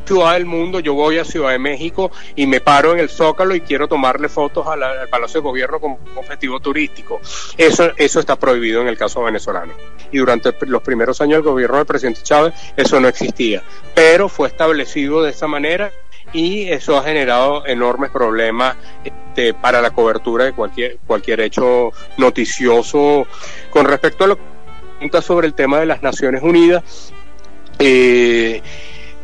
ciudad 0.06 0.34
del 0.34 0.46
mundo, 0.46 0.80
yo 0.80 0.96
voy 0.96 1.20
a 1.20 1.24
Ciudad 1.24 1.52
de 1.52 1.60
México 1.60 2.12
y 2.36 2.46
me 2.48 2.60
paro 2.60 2.94
en 2.94 3.00
el 3.00 3.10
Zócalo 3.10 3.54
y 3.54 3.62
quiero 3.62 3.88
tomarle 3.88 4.28
fotos 4.28 4.66
al 4.68 5.08
Palacio 5.08 5.40
de 5.40 5.44
Gobierno 5.48 5.80
como 5.80 6.00
objetivo 6.16 6.60
turístico. 6.60 7.22
Eso, 7.58 7.92
eso 7.96 8.20
está 8.20 8.36
prohibido 8.36 8.82
en 8.82 8.88
el 8.88 8.98
caso 8.98 9.24
venezolano. 9.24 9.74
Y 10.12 10.18
durante 10.18 10.54
los 10.66 10.82
primeros 10.82 11.22
años 11.22 11.38
del 11.38 11.44
gobierno 11.44 11.78
del 11.78 11.86
presidente 11.86 12.22
Chávez 12.24 12.54
eso 12.76 13.00
no 13.00 13.08
existía. 13.08 13.64
Pero 13.94 14.30
fue 14.30 14.48
establecido 14.48 15.22
de 15.22 15.30
esa 15.30 15.48
manera 15.48 15.92
y 16.34 16.70
eso 16.70 16.98
ha 16.98 17.04
generado 17.04 17.66
enormes 17.66 18.10
problemas 18.10 18.76
este, 19.04 19.54
para 19.54 19.82
la 19.82 19.92
cobertura 19.92 20.46
de 20.46 20.54
cualquier, 20.54 20.98
cualquier 21.06 21.42
hecho 21.42 21.92
noticioso. 22.18 23.28
Con 23.70 23.86
respecto 23.86 24.24
a 24.24 24.28
lo 24.28 24.38
que 24.38 24.49
pregunta 25.00 25.22
sobre 25.22 25.48
el 25.48 25.54
tema 25.54 25.80
de 25.80 25.86
las 25.86 26.04
Naciones 26.04 26.44
Unidas, 26.44 27.14
eh, 27.80 28.62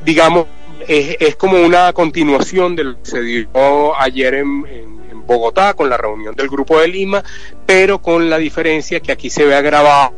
digamos, 0.06 0.46
es, 0.88 1.18
es, 1.20 1.36
como 1.36 1.58
una 1.62 1.92
continuación 1.92 2.78
de 2.78 2.86
lo 2.86 3.04
que 3.04 3.10
se 3.10 3.22
dio 3.22 4.00
ayer 4.00 4.36
en, 4.36 4.66
en, 4.70 5.05
Bogotá 5.26 5.74
con 5.74 5.90
la 5.90 5.98
reunión 5.98 6.36
del 6.36 6.50
Grupo 6.50 6.80
de 6.80 6.88
Lima, 6.88 7.24
pero 7.66 8.02
con 8.02 8.30
la 8.30 8.38
diferencia 8.38 9.00
que 9.00 9.12
aquí 9.12 9.30
se 9.30 9.46
ve 9.46 9.56
agravado 9.56 10.14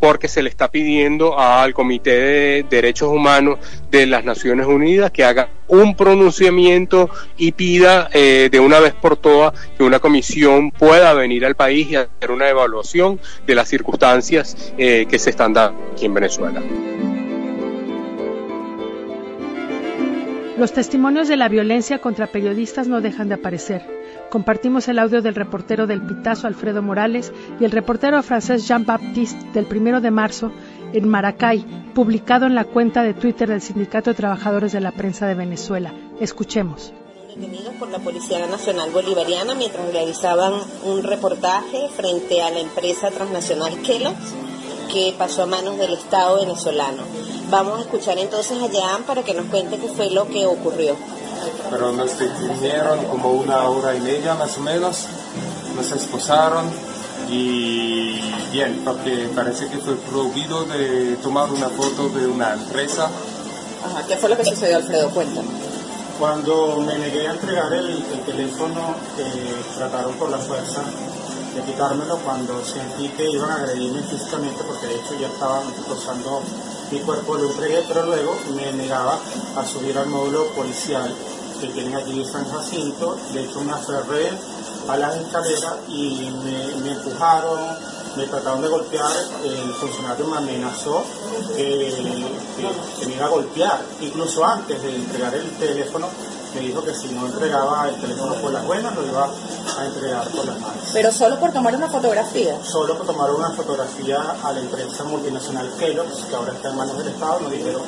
porque 0.00 0.28
se 0.28 0.42
le 0.42 0.48
está 0.48 0.70
pidiendo 0.70 1.38
al 1.38 1.74
Comité 1.74 2.10
de 2.10 2.66
Derechos 2.68 3.08
Humanos 3.08 3.58
de 3.90 4.06
las 4.06 4.24
Naciones 4.24 4.66
Unidas 4.66 5.10
que 5.10 5.24
haga 5.24 5.48
un 5.68 5.94
pronunciamiento 5.94 7.10
y 7.36 7.52
pida 7.52 8.08
eh, 8.12 8.48
de 8.50 8.60
una 8.60 8.80
vez 8.80 8.94
por 8.94 9.16
todas 9.16 9.52
que 9.76 9.84
una 9.84 9.98
comisión 9.98 10.70
pueda 10.70 11.12
venir 11.14 11.44
al 11.44 11.54
país 11.54 11.90
y 11.90 11.96
hacer 11.96 12.30
una 12.30 12.48
evaluación 12.48 13.20
de 13.46 13.54
las 13.54 13.68
circunstancias 13.68 14.72
eh, 14.78 15.06
que 15.08 15.18
se 15.18 15.30
están 15.30 15.52
dando 15.52 15.80
aquí 15.92 16.06
en 16.06 16.14
Venezuela. 16.14 16.62
Los 20.58 20.72
testimonios 20.72 21.28
de 21.28 21.36
la 21.36 21.48
violencia 21.48 22.00
contra 22.00 22.26
periodistas 22.26 22.88
no 22.88 23.00
dejan 23.00 23.28
de 23.28 23.36
aparecer. 23.36 23.97
Compartimos 24.30 24.86
el 24.88 24.98
audio 24.98 25.22
del 25.22 25.34
reportero 25.34 25.86
del 25.86 26.02
Pitazo 26.02 26.46
Alfredo 26.46 26.82
Morales 26.82 27.32
y 27.58 27.64
el 27.64 27.70
reportero 27.70 28.22
francés 28.22 28.68
Jean-Baptiste 28.68 29.52
del 29.52 29.64
primero 29.64 30.02
de 30.02 30.10
marzo 30.10 30.52
en 30.92 31.08
Maracay, 31.08 31.64
publicado 31.94 32.44
en 32.44 32.54
la 32.54 32.64
cuenta 32.64 33.02
de 33.02 33.14
Twitter 33.14 33.48
del 33.48 33.62
Sindicato 33.62 34.10
de 34.10 34.16
Trabajadores 34.16 34.72
de 34.72 34.80
la 34.80 34.92
Prensa 34.92 35.26
de 35.26 35.34
Venezuela. 35.34 35.94
Escuchemos. 36.20 36.92
Detenidos 37.28 37.74
por 37.74 37.88
la 37.88 38.00
Policía 38.00 38.46
Nacional 38.46 38.90
Bolivariana 38.90 39.54
mientras 39.54 39.90
realizaban 39.92 40.54
un 40.84 41.02
reportaje 41.04 41.88
frente 41.96 42.42
a 42.42 42.50
la 42.50 42.60
empresa 42.60 43.10
transnacional 43.10 43.80
Kellogg's 43.80 44.34
que 44.92 45.14
pasó 45.16 45.44
a 45.44 45.46
manos 45.46 45.78
del 45.78 45.94
Estado 45.94 46.40
venezolano. 46.40 47.02
Vamos 47.50 47.78
a 47.78 47.82
escuchar 47.82 48.18
entonces 48.18 48.58
a 48.58 48.68
Jan 48.68 49.04
para 49.04 49.22
que 49.22 49.34
nos 49.34 49.46
cuente 49.46 49.78
qué 49.78 49.88
fue 49.88 50.10
lo 50.10 50.26
que 50.28 50.46
ocurrió. 50.46 50.96
Pero 51.70 51.92
nos 51.92 52.18
detuvieron 52.18 53.04
como 53.06 53.32
una 53.32 53.64
hora 53.64 53.94
y 53.94 54.00
media 54.00 54.34
más 54.34 54.56
o 54.56 54.60
menos, 54.60 55.06
nos 55.76 55.92
esposaron 55.92 56.70
y 57.28 58.20
bien, 58.52 58.82
porque 58.84 59.28
parece 59.34 59.68
que 59.68 59.78
fue 59.78 59.96
prohibido 59.96 60.64
de 60.64 61.16
tomar 61.16 61.50
una 61.50 61.68
foto 61.68 62.08
de 62.08 62.26
una 62.26 62.54
empresa. 62.54 63.10
Ajá, 63.84 64.06
¿qué 64.06 64.16
fue 64.16 64.30
lo 64.30 64.36
que 64.36 64.44
sucedió, 64.44 64.76
Alfredo? 64.76 65.10
Cuéntame. 65.10 65.48
Cuando 66.18 66.78
me 66.78 66.98
negué 66.98 67.28
a 67.28 67.32
entregar 67.32 67.72
el, 67.72 67.90
el 67.90 68.20
teléfono, 68.26 68.94
eh, 69.18 69.54
trataron 69.76 70.14
por 70.14 70.30
la 70.30 70.38
fuerza 70.38 70.82
de 71.54 71.62
quitármelo 71.62 72.18
cuando 72.18 72.64
sentí 72.64 73.08
que 73.10 73.30
iban 73.30 73.50
a 73.50 73.54
agredirme 73.56 74.02
físicamente, 74.02 74.62
porque 74.66 74.86
de 74.86 74.96
hecho 74.96 75.14
ya 75.20 75.28
estaban 75.28 75.62
rozando 75.88 76.42
mi 76.90 77.00
cuerpo, 77.00 77.36
lo 77.36 77.50
entregué, 77.50 77.84
pero 77.86 78.06
luego 78.06 78.36
me 78.54 78.72
negaba 78.72 79.18
a 79.56 79.66
subir 79.66 79.96
al 79.98 80.06
módulo 80.06 80.46
policial 80.48 81.14
que 81.60 81.66
tienen 81.68 81.94
allí 81.94 82.22
en 82.22 82.26
San 82.26 82.48
Jacinto. 82.48 83.18
De 83.32 83.44
hecho, 83.44 83.60
me 83.60 83.72
aferré 83.72 84.30
a 84.88 84.96
las 84.96 85.16
escaleras 85.16 85.76
y 85.88 86.30
me, 86.82 86.92
empujaron, 86.92 87.60
me 88.16 88.26
trataron 88.26 88.62
de 88.62 88.68
golpear. 88.68 89.12
El 89.44 89.74
funcionario 89.74 90.26
me 90.26 90.38
amenazó 90.38 91.04
que 91.56 91.92
me 93.06 93.14
iba 93.14 93.26
a 93.26 93.28
golpear, 93.28 93.82
incluso 94.00 94.44
antes 94.44 94.82
de 94.82 94.94
entregar 94.94 95.34
el 95.34 95.50
teléfono 95.58 96.08
me 96.54 96.60
dijo 96.60 96.82
que 96.84 96.94
si 96.94 97.08
no 97.08 97.26
entregaba 97.26 97.88
el 97.88 97.96
teléfono 98.00 98.34
por 98.40 98.52
las 98.52 98.64
buenas, 98.66 98.94
lo 98.94 99.06
iba 99.06 99.24
a 99.24 99.86
entregar 99.86 100.28
por 100.28 100.46
las 100.46 100.60
malas. 100.60 100.90
¿Pero 100.92 101.12
solo 101.12 101.38
por 101.38 101.52
tomar 101.52 101.74
una 101.76 101.88
fotografía? 101.88 102.58
Solo 102.62 102.96
por 102.96 103.06
tomar 103.06 103.30
una 103.30 103.50
fotografía 103.50 104.18
a 104.42 104.52
la 104.52 104.60
empresa 104.60 105.04
multinacional 105.04 105.70
Kellogg's, 105.78 106.24
que 106.24 106.34
ahora 106.34 106.52
está 106.52 106.70
en 106.70 106.76
manos 106.76 106.98
del 106.98 107.08
Estado, 107.08 107.40
nos 107.40 107.52
dijeron 107.52 107.82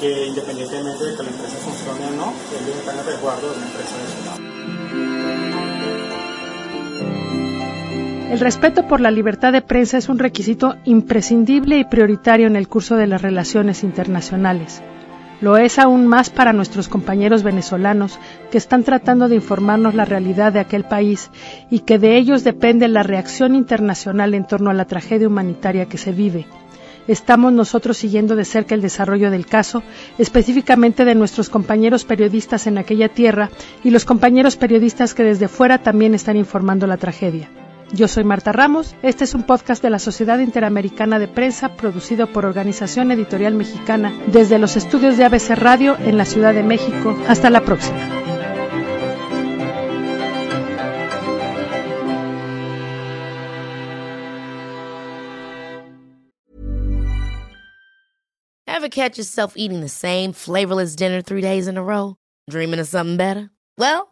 que 0.00 0.26
independientemente 0.26 1.04
de 1.04 1.16
que 1.16 1.22
la 1.22 1.30
empresa 1.30 1.56
funcione 1.58 2.06
o 2.06 2.10
no, 2.10 2.32
ellos 2.60 2.76
están 2.76 2.98
en 2.98 3.06
resguardo 3.06 3.50
de 3.50 3.56
una 3.56 3.66
empresa 3.66 3.96
del 3.96 4.06
Estado. 4.06 4.52
El 8.32 8.40
respeto 8.40 8.88
por 8.88 9.02
la 9.02 9.10
libertad 9.10 9.52
de 9.52 9.60
prensa 9.60 9.98
es 9.98 10.08
un 10.08 10.18
requisito 10.18 10.76
imprescindible 10.84 11.76
y 11.76 11.84
prioritario 11.84 12.46
en 12.46 12.56
el 12.56 12.66
curso 12.66 12.96
de 12.96 13.06
las 13.06 13.20
relaciones 13.20 13.82
internacionales. 13.82 14.82
Lo 15.42 15.56
es 15.56 15.80
aún 15.80 16.06
más 16.06 16.30
para 16.30 16.52
nuestros 16.52 16.88
compañeros 16.88 17.42
venezolanos 17.42 18.20
que 18.52 18.58
están 18.58 18.84
tratando 18.84 19.28
de 19.28 19.34
informarnos 19.34 19.92
la 19.92 20.04
realidad 20.04 20.52
de 20.52 20.60
aquel 20.60 20.84
país 20.84 21.30
y 21.68 21.80
que 21.80 21.98
de 21.98 22.16
ellos 22.16 22.44
depende 22.44 22.86
la 22.86 23.02
reacción 23.02 23.56
internacional 23.56 24.34
en 24.34 24.46
torno 24.46 24.70
a 24.70 24.74
la 24.74 24.84
tragedia 24.84 25.26
humanitaria 25.26 25.86
que 25.86 25.98
se 25.98 26.12
vive. 26.12 26.46
Estamos 27.08 27.52
nosotros 27.52 27.96
siguiendo 27.96 28.36
de 28.36 28.44
cerca 28.44 28.76
el 28.76 28.82
desarrollo 28.82 29.32
del 29.32 29.44
caso, 29.44 29.82
específicamente 30.16 31.04
de 31.04 31.16
nuestros 31.16 31.50
compañeros 31.50 32.04
periodistas 32.04 32.68
en 32.68 32.78
aquella 32.78 33.08
tierra 33.08 33.50
y 33.82 33.90
los 33.90 34.04
compañeros 34.04 34.54
periodistas 34.56 35.12
que 35.12 35.24
desde 35.24 35.48
fuera 35.48 35.78
también 35.78 36.14
están 36.14 36.36
informando 36.36 36.86
la 36.86 36.98
tragedia. 36.98 37.50
Yo 37.94 38.08
soy 38.08 38.24
Marta 38.24 38.52
Ramos, 38.52 38.96
este 39.02 39.24
es 39.24 39.34
un 39.34 39.42
podcast 39.42 39.82
de 39.82 39.90
la 39.90 39.98
Sociedad 39.98 40.38
Interamericana 40.38 41.18
de 41.18 41.28
Prensa 41.28 41.76
producido 41.76 42.26
por 42.26 42.46
Organización 42.46 43.12
Editorial 43.12 43.54
Mexicana 43.54 44.18
desde 44.28 44.58
los 44.58 44.76
estudios 44.76 45.18
de 45.18 45.26
ABC 45.26 45.50
Radio 45.56 45.98
en 45.98 46.16
la 46.16 46.24
Ciudad 46.24 46.54
de 46.54 46.62
México. 46.62 47.14
Hasta 47.28 47.50
la 47.50 47.60
próxima. 47.60 47.98
Ever 58.66 58.88
catch 58.88 59.18
yourself 59.18 59.52
eating 59.54 59.82
the 59.82 59.88
same 59.90 60.32
flavorless 60.32 60.96
dinner 60.96 61.20
three 61.20 61.42
days 61.42 61.68
in 61.68 61.76
a 61.76 61.82
row? 61.82 62.16
Dreaming 62.48 62.80
of 62.80 62.88
something 62.88 63.18
better? 63.18 63.50
Well, 63.76 64.11